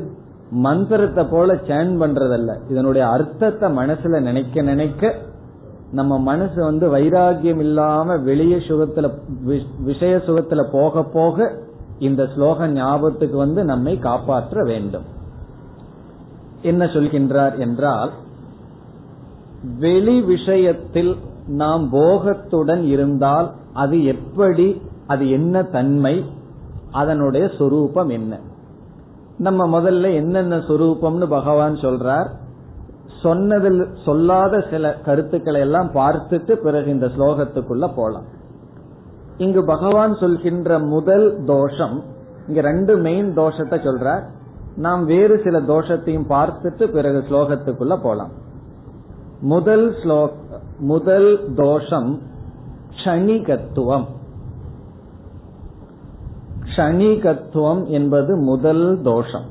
[0.52, 2.52] மந்திரத்தை போல சேன் பண்றதல்ல.
[2.70, 5.14] இதனுடைய அர்த்தத்தை மனசுல நினைக்க நினைக்க
[5.92, 9.08] நம்ம மனசு வந்து வைராகியம் இல்லாம வெளிய சுகத்துல
[9.84, 11.52] விஷய சுகத்துல போக போக
[12.00, 15.08] இந்த ஸ்லோக ஞாபகத்துக்கு வந்து நம்மை காப்பாற்ற வேண்டும்.
[16.62, 18.12] என்ன சொல்கின்றார் என்றால்
[19.80, 26.26] வெளி விஷயத்தில் நாம் போகத்துடன் இருந்தால் அது எப்படி அது என்ன தன்மை
[26.92, 28.40] அதனுடைய சொரூபம் என்ன?
[29.38, 32.26] நம்ம முதல்ல என்னென்ன சொரூபம்னு பகவான் சொல்றார்.
[33.22, 38.24] சொன்னதில் சொல்லாத சில கருத்துக்களை எல்லாம் பார்த்துட்டு பிறகு இந்த ஸ்லோகத்துக்குள்ள போலாம்.
[39.38, 42.04] இங்கு பகவான் சொல்கின்ற முதல் தோஷம்
[42.48, 44.24] இங்க ரெண்டு மெயின் தோஷத்தை சொல்றார்.
[44.76, 48.30] நாம் வேறு சில தோஷத்தையும் பார்த்துட்டு பிறகு ஸ்லோகத்துக்குள்ள போலாம்.
[49.42, 50.36] முதல் ஸ்லோக்
[50.80, 52.22] முதல் தோஷம்
[52.90, 54.06] க்ஷணிகத்துவம்.
[56.64, 59.46] க்ஷணிகத்துவம் என்பது முதல் தோஷம்.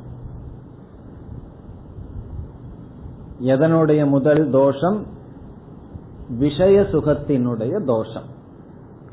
[3.41, 5.07] எதனுடைய முதல் தோஷம்?
[6.38, 8.28] விஷய சுகத்தினுடைய தோஷம்.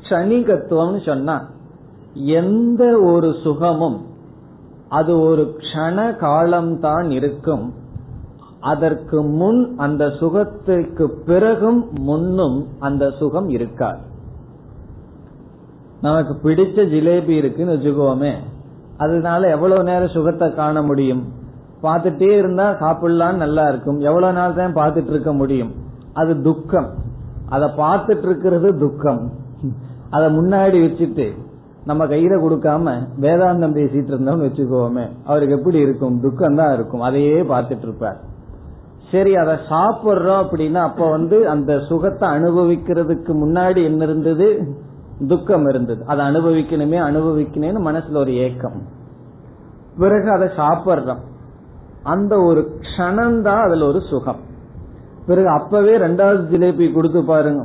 [0.02, 1.50] க்ஷணிகத்துவம்னு சொன்னா
[2.14, 4.06] எந்த ஒரு சுகமும்
[4.88, 7.72] அது ஒரு க்ஷண காலம்தான் இருக்கும்.
[8.60, 13.98] அதற்கு முன் அந்த சுகத்துக்கு பிறகும் முன்னும் அந்த சுகம் இருக்காது.
[16.00, 18.32] நமக்கு பிடிச்ச ஜிலேபி இருக்குன்னு வச்சுக்கோமே
[18.96, 21.22] அதனால எவ்வளவு நேரம் சுகத்தை காண முடியும்?
[21.82, 24.00] பார்த்துட்டே இருந்தா சாப்பிடலாம் நல்லா இருக்கும்.
[24.00, 25.72] எவ்வளவு நாள் தான் பார்த்துட்டு இருக்க முடியும்?
[26.12, 26.88] அது துக்கம்.
[27.48, 29.30] அதை பார்த்துட்டு இருக்கிறது துக்கம்.
[30.10, 31.26] அதை முன்னாடி வச்சுட்டு
[31.84, 36.20] நம்ம கையில கொடுக்காம வேதாந்தம் பேசிட்டு இருந்தோம்னு வச்சுக்கோமே அவருக்கு எப்படி இருக்கும்?
[36.20, 37.00] துக்கம் தான் இருக்கும்.
[37.00, 38.27] அதையே பார்த்துட்டு இருப்பார்.
[39.10, 44.76] சரி அதை சாப்பிடுறோம் அப்படின்னா அப்ப வந்து அந்த சுகத்தை அனுபவிக்கிறதுக்கு முன்னாடி என்ன இருந்தது?
[45.28, 46.04] துக்கம் இருந்தது.
[46.06, 48.82] அதை அனுபவிக்கணுமே அனுபவிக்கணும்னு மனசுல ஒரு ஏக்கம்.
[49.98, 51.18] பிறகு அதை சாப்பிடுறோம்.
[52.02, 54.40] அந்த ஒரு க்ஷணம்தான் அதுல ஒரு சுகம்.
[55.26, 57.64] பிறகு அப்பவே ரெண்டாவது ஜிலேபி கொடுத்து பாருங்க.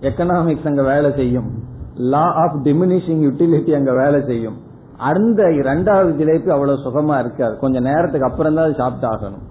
[0.00, 1.50] எக்கனாமிக்ஸ் அங்க வேலை செய்யும்.
[1.96, 4.56] லா ஆஃப் டிமினிஷிங் யூட்டிலிட்டி அங்க வேலை செய்யும்.
[4.96, 7.58] அந்த இரண்டாவது ஜிலேபி அவ்வளவு சுகமா இருக்காது.
[7.58, 9.50] கொஞ்ச நேரத்துக்கு அப்புறம் தான் சாப்பிட்டு ஆகணும்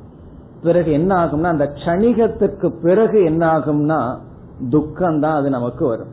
[0.63, 3.99] பிறகு என்ன ஆகும்னா அந்த கணிகத்துக்கு பிறகு என்ன ஆகும்னா
[4.73, 6.11] துக்கம் தான் அது நமக்கு வரும்.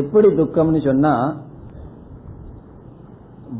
[0.00, 1.12] எப்படி துக்கம்னு சொன்னா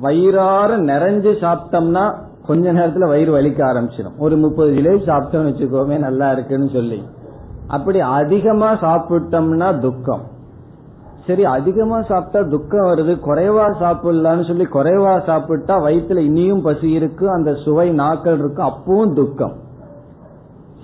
[0.05, 2.05] வயிறார நிறைஞ்சு சாப்பிட்டோம்னா
[2.47, 6.99] கொஞ்ச நேரத்துல வயிறு வலிக்க ஆரம்பிச்சிடும் ஒரு முப்பது கிலோ சாப்பிட்டோம்னு வச்சுக்கோமே நல்லா இருக்குன்னு சொல்லி.
[7.77, 10.25] அப்படி அதிகமா சாப்பிட்டோம்னா துக்கம்.
[11.27, 17.53] சரி அதிகமா சாப்பிட்டா துக்கம் வருது குறைவா சாப்பிடலாம்னு சொல்லி குறைவா சாப்பிட்டா வயிற்றுல இனியும் பசி இருக்கு அந்த
[17.63, 19.55] சுவை நாக்கள் இருக்கும் அப்பவும் துக்கம்.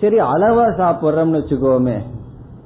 [0.02, 1.96] சரி அளவா சாப்பிட்றோம்னு வச்சுக்கோமே.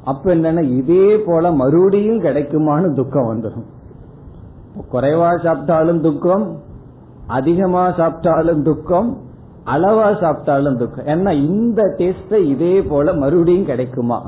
[0.04, 3.66] அப்ப என்னன்னா இதே போல மறுபடியும் கிடைக்குமான்னு துக்கம் வந்துடும்
[4.92, 6.44] குறைவா சாப்பிட்டாலும் துக்கம்
[7.26, 9.16] அதிகமா சாப்பிட்டாலும் துக்கம்
[9.64, 11.04] அளவா சாப்பிட்டாலும் துக்கம்.
[11.04, 14.18] ஏன்னா இந்த டேஸ்ட இதே போல மறுபடியும் கிடைக்குமா?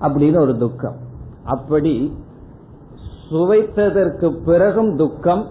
[0.00, 0.96] அப்படின்னு ஒரு துக்கம்.
[1.44, 2.12] அப்படி
[3.30, 5.46] சுவைத்ததற்கு பிறகும் துக்கம்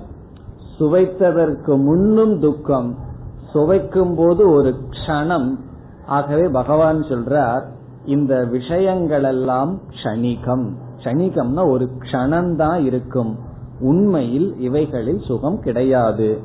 [0.79, 2.95] சுவைத்ததற்கு முன்னும் துக்கம்
[3.53, 5.47] சுவைக்கும் போது ஒரு க்ஷணம்
[6.07, 7.63] ஆகவே பகவான் சொல்றார்
[8.05, 10.69] இந்த விஷயங்கள் எல்லாம் க்ஷணிகம்.
[10.97, 13.37] க்ஷணிகம்னா ஒரு க்ஷணம்தான் இருக்கும்.
[13.79, 16.39] உண்மையில் இவைகளில் சுகம் கிடையாது.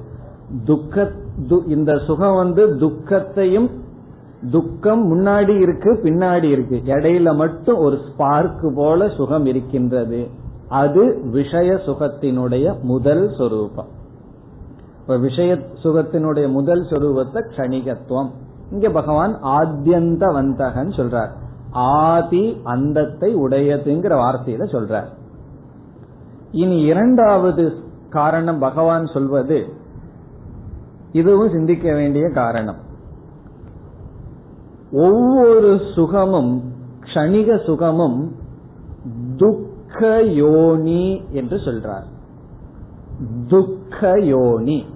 [0.65, 1.11] துக்க
[1.67, 3.71] இந்த சுகம் வந்து துக்கத்தையும்
[4.51, 6.83] துக்கம் முன்னாடி இருக்கு பின்னாடி இருக்கு.
[6.85, 10.27] இடையில மட்டும் ஒரு ஸ்பார்க் போல சுகம் இருக்கின்றது.
[10.69, 13.89] அது விஷய சுகத்தினுடைய முதல் சொரூபம்.
[15.01, 18.31] இப்ப விஷய சுகத்தினுடைய முதல் சொரூபத்தை கணிகத்துவம்
[18.71, 21.31] இங்க பகவான் ஆத்தியந்த வந்தகன் சொல்றார்.
[21.71, 25.09] ஆதி அந்தத்தை உடையதுங்கிற வார்த்தையில சொல்றார்.
[26.51, 27.77] இனி இரண்டாவது
[28.11, 29.73] காரணம் பகவான் சொல்வது
[31.13, 32.77] இதுவும் சிந்திக்க வேண்டிய காரணம்.
[34.93, 36.63] ஒவ்வொரு சுகமும்
[37.01, 38.33] க்ஷணிக சுகமும்
[39.37, 42.07] துக்க யோனி என்று சொல்றார்.
[43.49, 44.87] துக்க யோனி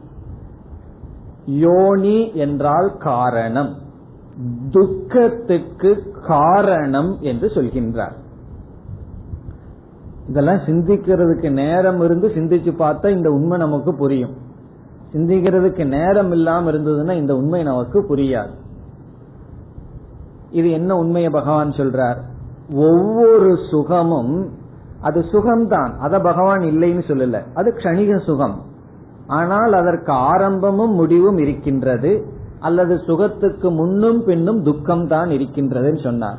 [1.47, 3.75] யோனி என்றால் காரணம்.
[4.71, 8.13] துக்கத்துக்கு காரணம் என்று சொல்கின்றார்.
[10.29, 14.37] இதெல்லாம் சிந்திக்கிறதுக்கு நேரம் இருந்து சிந்திச்சு பார்த்தா இந்த உண்மை நமக்கு புரியும்.
[15.13, 18.51] சிந்திக்கிறதுக்கு நேரம் இல்லாம இருந்ததுன்னா இந்த உண்மை நமக்கு புரியாது.
[20.51, 22.19] இது என்ன உண்மையை பகவான் சொல்றார்?
[22.73, 24.51] ஒவ்வொரு சுகமும்
[25.01, 25.99] அது சுகம்தான்.
[25.99, 27.43] அத பகவான் இல்லைன்னு சொல்லல.
[27.55, 28.73] அது கணிக சுகம்.
[29.27, 32.27] ஆனால் அதற்கு ஆரம்பமும் முடிவும் இருக்கின்றது
[32.61, 36.39] அல்லது சுகத்துக்கு முன்னும் பின்னும் துக்கம் தான் இருக்கின்றதுன்னு சொன்னார்.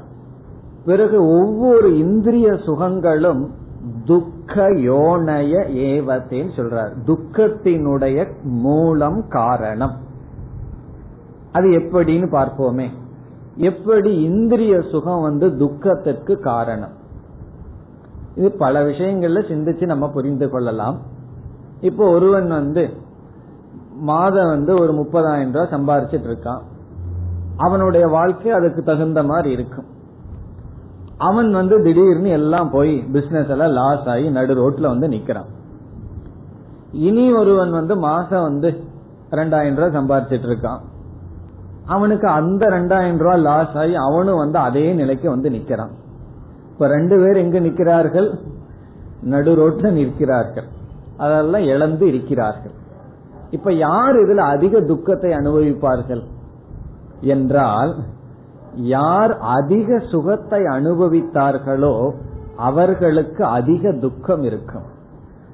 [0.85, 3.49] பிறகு ஒவ்வொரு இந்திரிய சுகங்களும்
[4.05, 6.93] துக்க யோனய ஏவத்தேன்னு சொல்றார்.
[7.05, 9.91] துக்கத்தினுடைய மூலம் காரணம்.
[11.51, 12.89] அது எப்படின்னு பார்ப்போமே.
[13.55, 16.91] எப்படி இந்திரிய சுகம் வந்து துக்கத்திற்கு காரணம்?
[18.35, 21.13] இது பல விஷயங்கள்ல சிந்திச்சு நம்ம புரிந்து கொள்ளலாம்.
[21.85, 22.83] இப்போ ஒருவன் வந்து
[24.09, 26.63] மாதம் வந்து ஒரு முப்பதாயிரம் ரூபாய் சம்பாரிச்சிட்டு இருக்கான்.
[27.57, 29.87] அவனுடைய வாழ்க்கை அதுக்கு தகுந்த மாதிரி இருக்கும்.
[31.17, 35.49] அவன் வந்து திடீர்னு எல்லாம் போய் பிசினஸ் எல்லாம் லாஸ் ஆகி நடு ரோட்ல வந்து நிக்கிறான்.
[36.91, 38.69] இனி ஒருவன் வந்து மாசம் வந்து
[39.31, 40.81] ரெண்டாயிரம் ரூபாய் சம்பாரிச்சிட்டு இருக்கான்.
[41.85, 45.93] அவனுக்கு அந்த ரெண்டாயிரம் ரூபாய் லாஸ் ஆகி அவனும் வந்து அதே நிலைக்கு வந்து நிக்கிறான்.
[46.71, 48.29] இப்ப ரெண்டு பேர் எங்க நிக்கிறார்கள்?
[49.23, 50.67] நடு ரோட்ல நிற்கிறார்கள்.
[51.17, 52.75] அதெல்லாம் இழந்து இருக்கிறார்கள்.
[53.51, 56.23] இப்ப யார் இதுல அதிக துக்கத்தை அனுபவிப்பார்கள்?
[57.21, 57.91] என்றால்
[58.75, 61.95] யார் அதிக சுகத்தை அனுபவித்தார்களோ
[62.55, 64.87] அவர்களுக்கு அதிக துக்கம் இருக்கும்.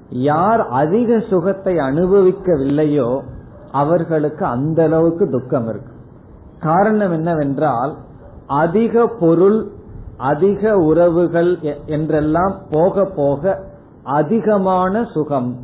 [0.10, 3.10] யார் அதிக சுகத்தை அனுபவிக்கவில்லையோ
[3.72, 6.00] அவர்களுக்கு அந்த அளவுக்கு துக்கம் இருக்கும்.
[6.60, 7.94] காரணம் என்னவென்றால்
[8.46, 9.60] அதிக பொருள்
[10.18, 11.52] அதிக உறவுகள்
[11.86, 13.54] என்றெல்லாம் போக போக
[14.12, 15.56] அதிகமான சுகம்.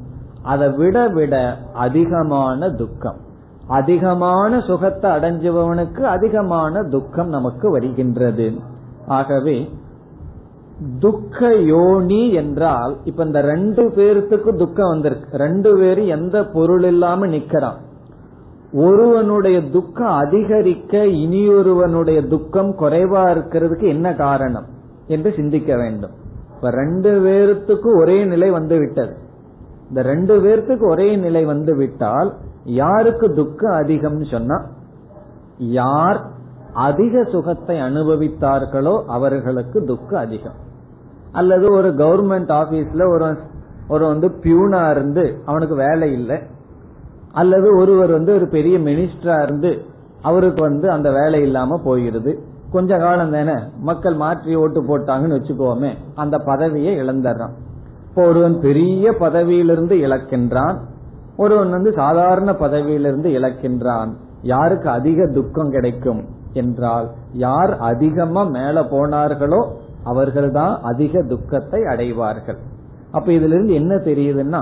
[0.43, 3.25] அதை விட விட அதிகமான துக்கம்.
[3.67, 8.51] அதிகமான சுகத்தை அடைஞ்சவனுக்கு அதிகமான துக்கம் நமக்கு வருகின்றது.
[9.07, 9.69] ஆகவே
[10.99, 15.37] துக்க யோனி என்றால் இப்ப இந்த ரெண்டு பேர்த்துக்கு துக்கம் வந்திருக்கு.
[15.37, 17.77] ரெண்டு பேரும் எந்த பொருள் இல்லாம நிக்கிறான்.
[18.73, 24.65] ஒருவனுடைய துக்கம் அதிகரிக்க இனியொருவனுடைய துக்கம் குறைவா இருக்கிறதுக்கு என்ன காரணம்
[25.07, 26.25] என்று சிந்திக்க வேண்டும்.
[26.57, 29.15] இப்ப ரெண்டு பேர்த்துக்கும் ஒரே நிலை வந்து விட்டது
[29.89, 32.33] இந்த ரெண்டு பேர்த்துக்கு ஒரே நிலை வந்து விட்டால்
[32.63, 34.57] யாருக்கு துக்கம் அதிகம்னு சொன்னா
[35.57, 36.19] யார்
[36.73, 40.57] அதிக சுகத்தை அனுபவித்தார்களோ அவர்களுக்கு துக்கம் அதிகம்.
[41.31, 43.37] அல்லது ஒரு கவர்மெண்ட் ஆபீஸ்ல ஒரு
[43.87, 46.37] ஒரு வந்து பியூனா இருந்து அவனுக்கு வேலை இல்லை.
[47.31, 49.71] அல்லது ஒருவர் வந்து ஒரு பெரிய மினிஸ்டரா இருந்து
[50.21, 52.39] அவருக்கு வந்து அந்த வேலை இல்லாம போயிருது.
[52.71, 57.53] கொஞ்ச காலம் தானே மக்கள் மாற்றி ஓட்டு போட்டாங்கன்னு வச்சுக்கோமே அந்த பதவியை இழந்துடுறான்.
[58.07, 60.77] இப்போ ஒருவன் பெரிய பதவியிலிருந்து இழக்கின்றான்
[61.37, 64.11] ஒருவன் வந்து சாதாரண பதவியிலிருந்து இழக்கின்றான்.
[64.41, 66.21] யாருக்கு அதிக துக்கம் கிடைக்கும்
[66.53, 67.07] என்றால்
[67.45, 69.61] யார் அதிகமா மேல போனார்களோ
[70.03, 72.59] அவர்கள்தான் அதிக துக்கத்தை அடைவார்கள்.
[73.11, 74.61] அப்ப இதுல இருந்து என்ன தெரியுதுன்னா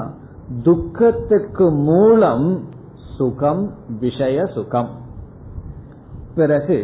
[0.64, 2.48] துக்கத்துக்கு மூலம்
[3.18, 3.64] சுகம்
[4.00, 4.90] விஷய சுகம்.
[6.36, 6.78] பிறகு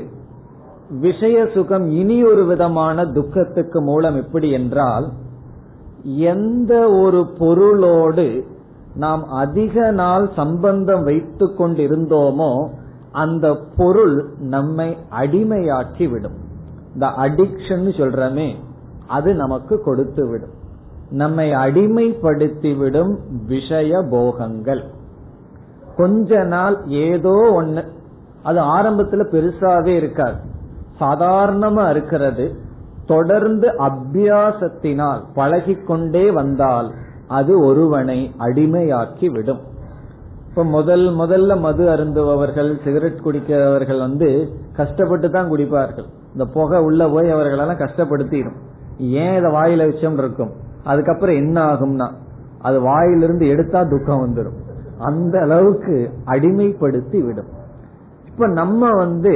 [1.00, 5.10] விஷய சுகம் இனி ஒரு விதமான துக்கத்துக்கு மூலம் எப்படி என்றால்
[6.04, 8.46] எந்த ஒரு பொருளோடு
[8.96, 12.68] நாம் அதிக நாள் சம்பந்தம் வைத்துக் கொண்டிருந்தோமோ
[13.12, 16.38] அந்த பொருள் நம்மை அடிமையாக்கி விடும்.
[16.94, 18.56] இந்த அடிக்ஷன் சொல்றமே
[19.08, 20.54] அது நமக்கு கொடுத்து விடும்.
[21.10, 23.18] நம்மை அடிமைப்படுத்திவிடும்
[23.48, 24.84] விஷய போகங்கள்.
[25.98, 27.84] கொஞ்ச நாள் ஏதோ ஒன்னு
[28.44, 30.50] அது ஆரம்பத்துல பெருசாவே இருக்காது.
[31.02, 32.46] சாதாரணமா இருக்கிறது
[33.06, 36.90] தொடர்ந்து அபியாசத்தினால் பழகிக்கொண்டே வந்தால்
[37.28, 39.62] அது ஒருவனை அடிமையாக்கி விடும்
[40.50, 44.30] இப்ப முதல் முதல்ல மது அருந்துபவர்கள் சிகரெட் குடிக்கிறவர்கள் வந்து
[44.76, 46.08] கஷ்டப்பட்டு தான் குடிப்பார்கள்.
[46.34, 48.58] இந்த புகை உள்ள போய் அவர்களெல்லாம் கஷ்டப்படுத்திடும்.
[49.00, 50.52] ஏன் இதை வாயில விஷயம் இருக்கும்?
[50.84, 52.08] அதுக்கப்புறம் என்ன ஆகும்னா
[52.62, 54.60] அது வாயிலிருந்து எடுத்தா துக்கம் வந்துடும்
[55.00, 55.96] அந்த அளவுக்கு
[56.26, 57.50] அடிமைப்படுத்தி விடும்.
[58.28, 59.34] இப்ப நம்ம வந்து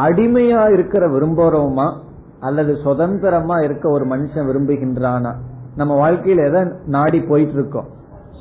[0.00, 1.92] அடிமையா இருக்கிற விரும்புறோமா
[2.40, 5.32] அல்லது சுதந்திரமா இருக்க ஒரு மனுஷன் விரும்புகின்றானா?
[5.76, 7.88] நம்ம வாழ்க்கையில எதை நாடி போயிட்டு இருக்கோம்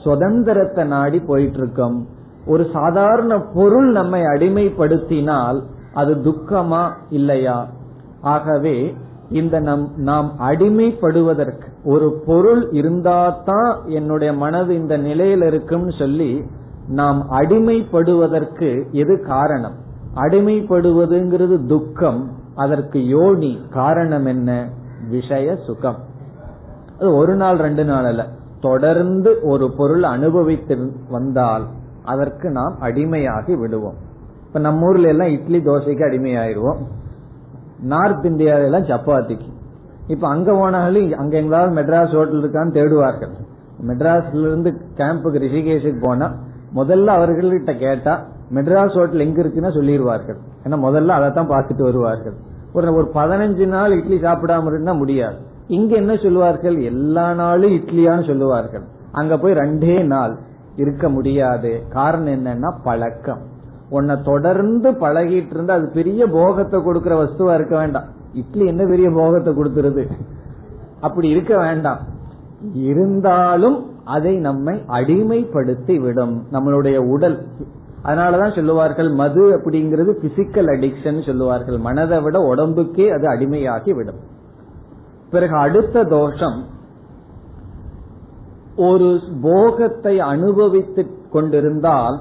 [0.03, 2.05] சுதந்திரத்தை நாடி போயிட்டு இருக்கோம்
[2.45, 5.61] ஒரு சாதாரண பொருள் நம்மை அடிமைப்படுத்தினால்
[5.93, 7.67] அது துக்கமா இல்லையா?
[8.21, 8.93] ஆகவே
[9.29, 16.43] இந்த நம் நாம் அடிமைப்படுவதற்கு ஒரு பொருள் இருந்தாதான் என்னுடைய மனது இந்த நிலையில் இருக்கும்னு சொல்லி
[16.87, 19.75] நாம் அடிமைப்படுவதற்கு எது காரணம்?
[20.17, 22.31] அடிமைப்படுவதுங்கிறது துக்கம்.
[22.55, 24.69] அதற்கு யோனி காரணம் என்ன?
[25.09, 25.97] விஷய சுகம்.
[26.99, 28.27] அது ஒரு நாள் ரெண்டு நாள் அல்ல.
[28.59, 31.63] தொடர்ந்து ஒரு பொருள் அனுபவித்து வந்தால்
[32.05, 33.93] அதற்கு நாம் அடிமையாகி விடுவோம்.
[34.47, 36.77] இப்ப நம்ம ஊர்ல எல்லாம் இட்லி தோசைக்கு அடிமையாயிருவோம்.
[37.79, 39.49] நார்த் இந்தியாவில எல்லாம் சப்பாத்திக்கு.
[40.07, 43.31] இப்ப அங்க போனாலும் அங்க எங்களாவது மெட்ராஸ் ஹோட்டல் இருக்கான்னு தேடுவார்கள்.
[43.87, 46.35] மெட்ராஸ்ல இருந்து கேம்புக்கு ரிஷிகேஷுக்கு போனா
[46.75, 52.33] முதல்ல அவர்கள்கிட்ட கேட்டா மெட்ராஸ் ஹோட்டல் எங்க இருக்குன்னா சொல்லிடுவார்கள் ஏன்னா முதல்ல அதை தான் பார்த்துட்டு வருவார்கள்.
[52.73, 55.35] ஒரு ஒரு பதினஞ்சு நாள் இட்லி சாப்பிடாம இருந்தா முடியாது.
[55.67, 56.81] இங்க என்ன சொல்லுவார்கள்?
[56.81, 58.83] எல்லா நாளும் இட்லியான்னு சொல்லுவார்கள்.
[59.11, 60.37] அங்க போய் ரெண்டே நாள்
[60.75, 61.83] இருக்க முடியாது.
[61.89, 63.39] காரணம் என்னன்னா பழக்கம்.
[63.89, 68.03] உன்னை தொடர்ந்து பழகிட்டு இருந்தா அது பெரிய போகத்தை கொடுக்கிற வஸ்துவா இருக்க வேண்டாம்.
[68.33, 70.09] இட்லி என்ன பெரிய போகத்தை கொடுத்துருது?
[71.01, 71.99] அப்படி இருக்க வேண்டாம்.
[72.73, 76.43] இருந்தாலும் அதை நம்மை அடிமைப்படுத்தி விடும்.
[76.51, 77.45] நம்மளுடைய உடல்
[78.07, 81.77] அதனாலதான் சொல்லுவார்கள் மது அப்படிங்கிறது பிசிக்கல் அடிக்ஷன் சொல்லுவார்கள்.
[81.87, 84.21] மனதை விட உடம்புக்கே அது அடிமையாகி விடும்
[85.31, 86.57] பிறகு அடுத்த தோஷம்
[88.87, 89.09] ஒரு
[89.41, 92.17] போகத்தை அனுபவித்து கொண்டிருந்தால்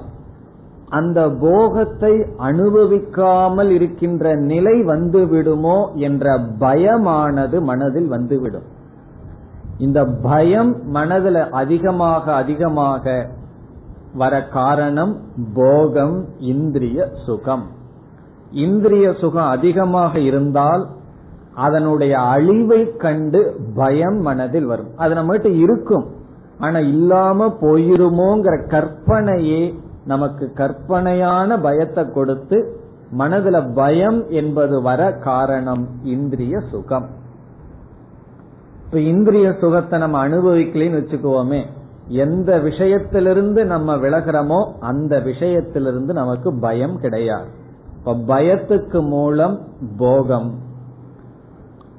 [0.89, 2.11] அந்த போகத்தை
[2.49, 8.67] அனுபவிக்காமல் இருக்கின்ற நிலை வந்து விடுமோ என்ற பயமானது மனதில் வந்துவிடும்.
[9.85, 13.15] இந்த பயம் மனதில் அதிகமாக அதிகமாக
[14.13, 15.17] வர காரணம்
[15.53, 17.63] போகம் இந்திரிய சுகம்.
[18.51, 20.87] இந்திரிய சுகம் அதிகமாக இருந்தால்
[21.55, 24.97] அதனுடைய அழிவை கண்டு பயம் மனதில் வரும்.
[24.97, 26.05] அது நம்மகிட்ட இருக்கும்.
[26.59, 29.73] ஆனா இல்லாம போயிருமோங்கிற கற்பனையே
[30.05, 32.79] நமக்கு கற்பனையான பயத்தை கொடுத்து
[33.17, 37.05] மனதுல பயம் என்பது வர காரணம் இந்திரிய சுகம்.
[38.85, 41.65] இப்ப இந்திரிய சுகத்தை நம்ம அனுபவிக்கலன்னு வச்சுக்குவோமே
[42.07, 47.47] எந்த விஷயத்திலிருந்து நம்ம விலகிறோமோ அந்த விஷயத்திலிருந்து நமக்கு பயம் கிடையாது.
[47.97, 50.53] இப்ப பயத்துக்கு மூலம் போகம்.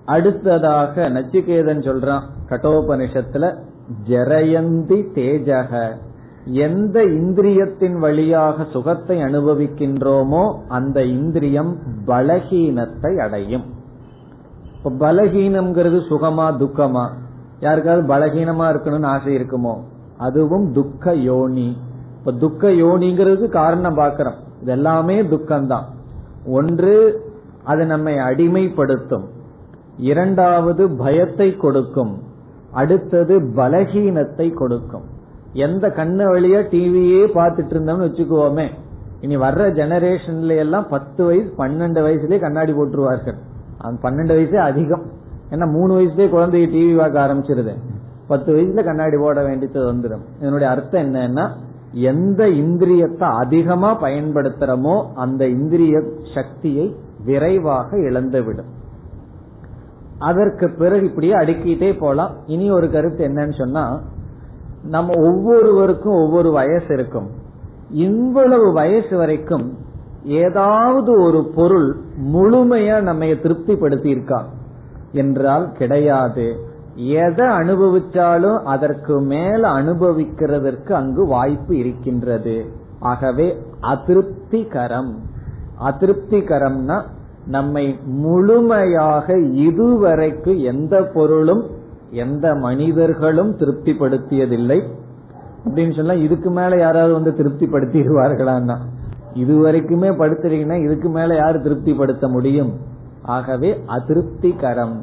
[0.04, 3.56] அடுத்ததாக நச்சிகேதன் சொல்றான் கட்டோபனிஷத்துல
[4.08, 5.96] ஜரயந்தி தேஜக
[6.44, 13.64] எந்த இந்திரியத்தின் வழியாக சுகத்தை அனுபவிக்கின்றோமோ அந்த இந்திரியம் பலகீனத்தை அடையும்.
[14.84, 17.08] இப்ப பலகீனம்ங்கிறது சுகமா துக்கமா?
[17.60, 19.78] யாருக்காவது பலகீனமா இருக்கணும்னு ஆசை இருக்குமோ?
[20.18, 21.76] அதுவும் துக்க யோனி.
[22.18, 25.84] இப்ப துக்க யோனிங்கிறதுக்கு காரணம் பாக்கிறோம் இதெல்லாமே துக்கம்தான்.
[26.46, 26.92] ஒன்று
[27.64, 29.26] அது நம்மை அடிமைப்படுத்தும்.
[29.98, 32.22] இரண்டாவது பயத்தை கொடுக்கும்.
[32.72, 35.06] அடுத்தது பலகீனத்தை கொடுக்கும்.
[35.52, 38.66] எந்த கண்ண வழியா டிவியே பார்த்துட்டு இருந்தோம்னு வச்சுக்குவோமே.
[39.20, 43.38] இனி வர்ற ஜெனரேஷன்ல எல்லாம் பத்து வயசு பன்னெண்டு வயசுலயே கண்ணாடி போட்டுருவார்கள்.
[43.78, 45.02] அந்த பன்னெண்டு வயசே அதிகம்.
[45.50, 47.74] ஏன்னா மூணு வயசுலயே குழந்தைய டிவி பார்க்க ஆரம்பிச்சிருது.
[48.28, 50.24] பத்து வயசுல கண்ணாடி போட வேண்டியது வந்துடும்.
[50.38, 51.50] இதனுடைய அர்த்தம் என்னன்னா
[51.92, 56.02] எந்த இந்திரியத்தை அதிகமா பயன்படுத்துறோமோ அந்த இந்திரிய
[56.34, 58.70] சக்தியை விரைவாக இழந்துவிடும்.
[60.18, 62.32] அதற்கு பிறகு இப்படியே அடுக்கிட்டே போலாம்.
[62.46, 64.00] இனி ஒரு கருத்து என்னன்னு சொன்னா
[64.82, 67.28] நம்ம ஒவ்வொருவருக்கும் ஒவ்வொரு வயசு இருக்கும்.
[67.90, 69.66] இவ்வளவு வயசு வரைக்கும்
[70.24, 71.96] ஏதாவது ஒரு பொருள்
[72.32, 74.46] முழுமையா நம்ம திருப்திப்படுத்தி இருக்கா
[75.12, 76.46] என்றால் கிடையாது.
[77.06, 82.66] எதை அனுபவிச்சாலும் அதற்கு மேல அனுபவிக்கிறதற்கு அங்கு வாய்ப்பு இருக்கின்றது.
[83.00, 85.14] ஆகவே அதிருப்திகரம்.
[85.84, 87.02] அதிருப்திகரம்னா
[87.46, 91.62] நம்மை முழுமையாக இதுவரைக்கு எந்த பொருளும்
[92.10, 94.82] எந்த மனிதர்களும் திருப்திப்படுத்தியதில்லை.
[95.64, 98.76] அப்படின்னு சொன்னா இதுக்கு மேல யாராவது வந்து திருப்திப்படுத்திடுவார்களான்னா?
[99.34, 102.72] இது வரைக்குமே படுத்துறீங்கன்னா இதுக்கு மேல யாரு திருப்திப்படுத்த முடியும்?
[103.22, 104.96] ஆகவே அதிருப்திகரம்.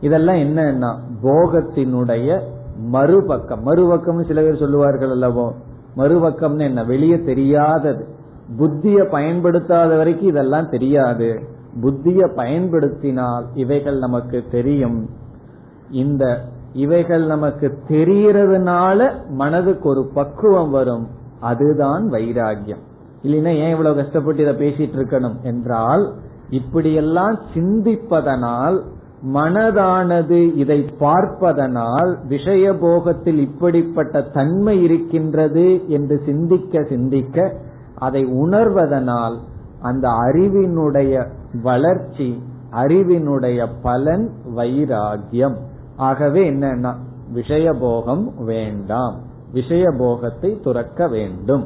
[0.00, 2.40] இதெல்லாம் என்னன்னா போகத்தினுடைய
[2.78, 3.62] மறுபக்கம்.
[3.62, 5.52] மறுபக்கம் சில பேர் சொல்லுவார்கள் அல்லவோ
[5.96, 6.84] மறுபக்கம்னு என்ன?
[6.84, 8.06] வெளியே தெரியாதது.
[8.58, 11.42] புத்திய பயன்படுத்தாத வரைக்கும் இதெல்லாம் தெரியாது.
[11.80, 15.10] புத்திய பயன்படுத்தினால் இவைகள் நமக்கு தெரியும்.
[15.90, 21.08] இந்த இவைகள் நமக்கு தெரியறதுனால மனதுக்கு ஒரு பக்குவம் வரும்.
[21.40, 22.82] அதுதான் வைராகியம்.
[23.22, 25.40] இல்லைன்னா ஏன் இவ்வளவு கஷ்டப்பட்டு இதை பேசிட்டு இருக்கணும்?
[25.42, 26.12] என்றால்
[26.50, 28.82] இப்படியெல்லாம் சிந்திப்பதனால்
[29.26, 37.54] மனதானது இதை பார்ப்பதனால் விஷய போகத்தில் இப்படிப்பட்ட தன்மை இருக்கின்றது என்று சிந்திக்க சிந்திக்க
[37.94, 39.36] அதை உணர்வதனால்
[39.80, 41.26] அந்த அறிவினுடைய
[41.62, 42.42] வளர்ச்சி
[42.72, 45.56] அறிவினுடைய பலன் வைராகியம்
[45.96, 46.94] ஆகவே என்னன்னா
[47.32, 49.16] விஷயபோகம் வேண்டாம்.
[49.54, 51.64] விஷயபோகத்தை துறக்க வேண்டும்.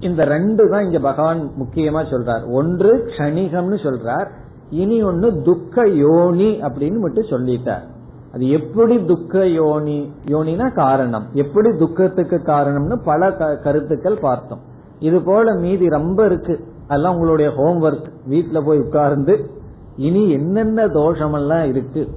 [0.00, 2.52] இந்த ரெண்டு தான் இங்க பகவான் முக்கியமா சொல்றார்.
[2.52, 4.28] ஒன்று கணிகம்னு சொல்றார்.
[4.70, 7.84] இனி ஒன்னு துக்க யோனி அப்படின்னு மட்டும் சொல்லிட்டார்
[8.32, 11.26] அது எப்படி துக்க யோனி யோனினா காரணம்.
[11.32, 14.58] எப்படி துக்கத்துக்கு காரணம்னு பல கருத்துக்கள் பார்த்தோம்.
[14.98, 16.64] இது போல மீதி ரொம்ப இருக்கு.
[16.88, 19.50] அதெல்லாம் உங்களுடைய ஹோம்ஒர்க் வீட்டுல போய் உட்கார்ந்து
[19.96, 22.08] இனி என்னென்ன தோஷமெல்லாம் இருக்கு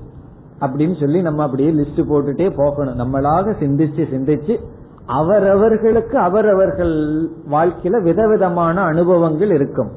[0.60, 3.00] அப்படின்னு சொல்லி நம்ம அப்படியே லிஸ்ட் போட்டுட்டே போகணும்.
[3.00, 4.60] நம்மளாக சிந்திச்சு சிந்திச்சு
[5.06, 9.92] அவரவர்களுக்கு அவரவர்கள் வாழ்க்கையில விதவிதமான அனுபவங்கள் இருக்கும்.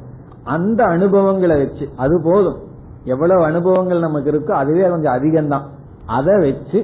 [0.45, 2.59] அந்த அனுபவங்களை வச்சு அது போதும்.
[3.05, 5.67] எவ்வளவு அனுபவங்கள் நமக்கு இருக்கோ அதுவே கொஞ்சம் அதிகம்தான்.
[6.07, 6.79] அதை வச்சு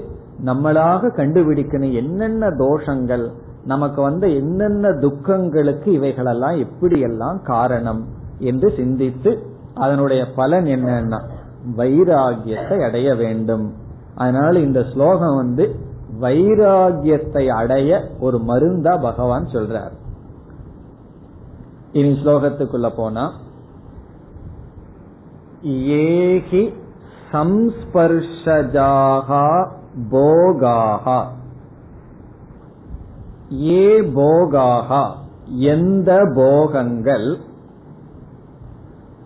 [0.44, 1.92] நம்மளாக கண்டுபிடிக்கணும்.
[1.92, 3.30] என்னென்ன தோஷங்கள்
[3.64, 8.04] நமக்கு வந்த என்னென்ன துக்கங்களுக்கு இவைகளெல்லாம் எப்படியெல்லாம் காரணம்
[8.38, 9.42] என்று சிந்தித்து
[9.74, 11.20] அதனுடைய பலன் என்னன்னா
[11.76, 13.72] வைராகியத்தை அடைய வேண்டும்.
[14.14, 15.76] அதனால இந்த ஸ்லோகம் வந்து
[16.20, 19.92] வைராகியத்தை அடைய ஒரு மருந்தா பகவான் சொல்றார்.
[21.92, 23.32] இனி ஸ்லோகத்துக்குள்ள போனா
[25.64, 26.74] ஏகி
[27.32, 29.66] சம்ஸ்பர்ஷஜாகா
[30.10, 31.24] போகாகா.
[33.52, 35.10] ஏ போகாகா
[35.46, 37.38] எந்த போகங்கள்?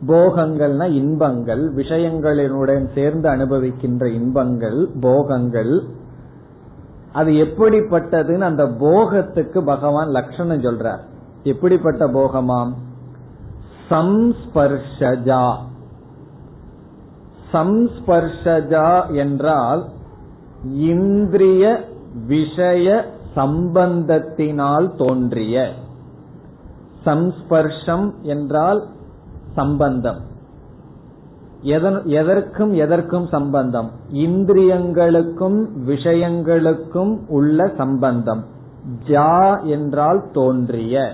[0.06, 5.82] போகங்கள்னா இன்பங்கள் விஷயங்களினுடன் சேர்ந்து அனுபவிக்கின்ற இன்பங்கள் போகங்கள்.
[7.12, 11.00] அது எப்படிப்பட்டதுன்னு அந்த போகத்துக்கு பகவான் லட்சணம் சொல்றார்.
[11.42, 12.72] எப்படிப்பட்ட போகமாம்?
[13.90, 15.54] சம்ஸ்பர்ஷஜா.
[17.54, 19.84] சம்ஸ்பர்ஷஜா என்றால்
[20.64, 21.88] இந்திரிய
[22.26, 23.04] விஷய
[23.36, 25.70] சம்பந்தத்தினால் தோன்றிய.
[27.06, 28.86] சம்ஸ்பர்ஷம் என்றால்
[29.54, 30.20] சம்பந்தம்.
[32.04, 33.90] எதற்கும் எதற்கும் சம்பந்தம்?
[34.12, 38.44] இந்திரியங்களுக்கும் விஷயங்களுக்கும் உள்ள சம்பந்தம்.
[39.06, 41.12] ஜா என்றால் தோன்றிய.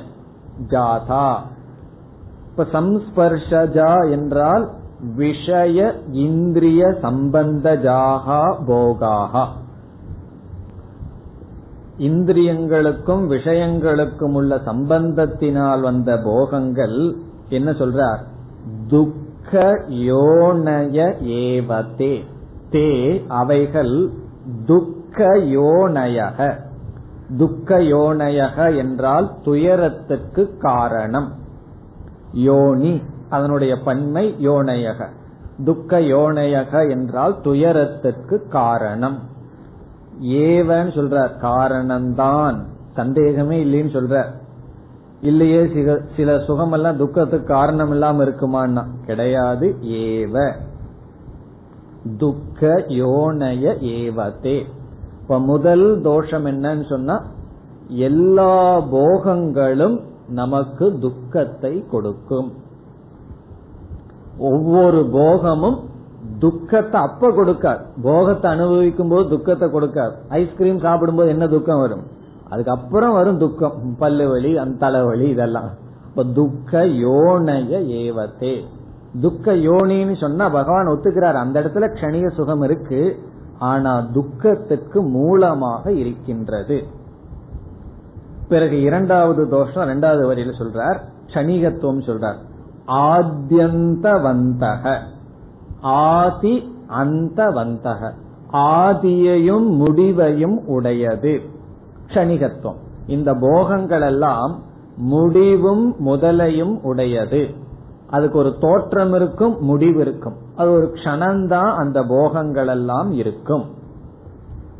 [0.68, 1.36] ஜாதா.
[2.50, 4.70] இப்ப சம்ஸ்பர்ஷஜா என்றால்
[5.14, 9.46] விஷய இந்திரிய சம்பந்த ஜாகா போகாகா.
[11.98, 17.16] இந்திரியங்களுக்கும் விஷயங்களுக்கும் உள்ள சம்பந்தத்தினால் வந்த போகங்கள்
[17.48, 18.18] என்ன சொல்றார்?
[18.88, 22.24] துக்க யோனய ஏவதே.
[22.70, 24.10] தே அவைகள்
[24.66, 26.54] துக்க யோனயக.
[27.38, 31.32] துக்க யோனயக என்றால் துயரத்துக்கு காரணம்.
[32.32, 33.02] யோனி.
[33.30, 35.06] அதனுடைய பன்மை யோனையக.
[35.64, 39.18] துக்க யோனையக என்றால் துயரத்திற்கு காரணம்.
[40.22, 42.62] ஏவன்னு சொல்றார் காரணம்தான்.
[42.94, 44.24] சந்தேகமே இல்லைன்னு சொல்ற
[45.20, 45.68] இல்லையே
[46.16, 48.84] சில சுகமெல்லாம் துக்கத்துக்கு காரணம் இல்லாம இருக்குமான்னா?
[49.06, 50.52] கிடையாது ஏவ.
[52.18, 54.64] துக்க யோனய ஏவதே
[55.22, 57.22] இப்ப முதல் தோஷம் என்னன்னு சொன்னா
[57.88, 62.52] எல்லா போகங்களும் நமக்கு துக்கத்தை கொடுக்கும்.
[64.40, 65.88] ஒவ்வொரு போகமும்
[66.38, 67.80] துக்கத்தை அப்ப கொடுக்காது.
[68.02, 70.12] போகத்தை அனுபவிக்கும் போது துக்கத்தை கொடுக்காது.
[70.28, 72.02] ஐஸ்கிரீம் சாப்பிடும்போது என்ன துக்கம் வரும்?
[72.48, 73.96] அதுக்கப்புறம் வரும் துக்கம்.
[73.98, 75.70] பல்லு வலி அந்த தலைவலி இதெல்லாம்.
[76.08, 78.60] இப்ப துக்க யோனைய ஏவத்தே.
[79.20, 81.34] துக்க யோனின்னு சொன்னா பகவான் ஒத்துக்கிறார்.
[81.34, 83.18] அந்த இடத்துல கணிய சுகம் இருக்கு.
[83.58, 86.84] ஆனா துக்கத்துக்கு மூலமாக இருக்கின்றது.
[88.48, 92.48] பிறகு இரண்டாவது தோஷம் இரண்டாவது வரியில சொல்றார் கணிகத்துவம் சொல்றார்.
[92.86, 94.98] ஆத்தியந்தவந்தக
[95.80, 98.12] ஆதி அந்தவந்தக.
[98.52, 101.40] ஆதியையும் முடிவையும் உடையது.
[102.06, 102.76] க்ஷணிகத்துவம்.
[103.06, 104.58] இந்த போகங்கள் எல்லாம்
[104.96, 107.54] முடிவும் முதலையும் உடையது.
[108.10, 110.34] அதுக்கு ஒரு தோற்றம் இருக்கும் முடிவு இருக்கும்.
[110.56, 113.64] அது ஒரு க்ஷணந்தான் அந்த போகங்கள் எல்லாம் இருக்கும்.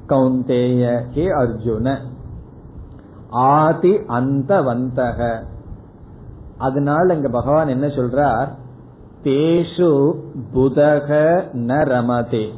[0.09, 1.97] கௌந்தேய கே அர்ஜுன.
[3.31, 5.43] ஆதி அந்த வந்தக
[6.61, 8.49] அதனால இங்க பகவான் என்ன சொல்றார்?
[9.25, 10.15] தேஷு
[10.55, 11.09] புதக
[11.53, 12.49] ந ரமதே.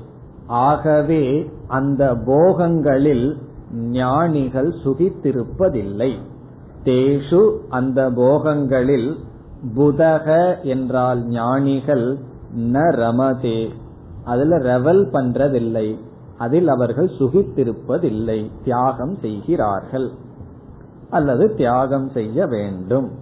[0.47, 3.37] ஆகவே அந்த போகங்களில்
[3.75, 6.13] ஞானிகள் சுகித்திருப்பதில்லை.
[6.85, 9.15] தேஷு அந்த போகங்களில்
[9.77, 12.19] புதக என்றால் ஞானிகள்
[12.57, 13.69] ந ரமதே.
[14.25, 15.97] அதுல ரெவல் பண்றதில்லை.
[16.39, 18.51] அதில் அவர்கள் சுகித்திருப்பதில்லை.
[18.65, 20.11] தியாகம் செய்கிறார்கள்.
[21.11, 23.22] அல்லது தியாகம் செய்ய வேண்டும்.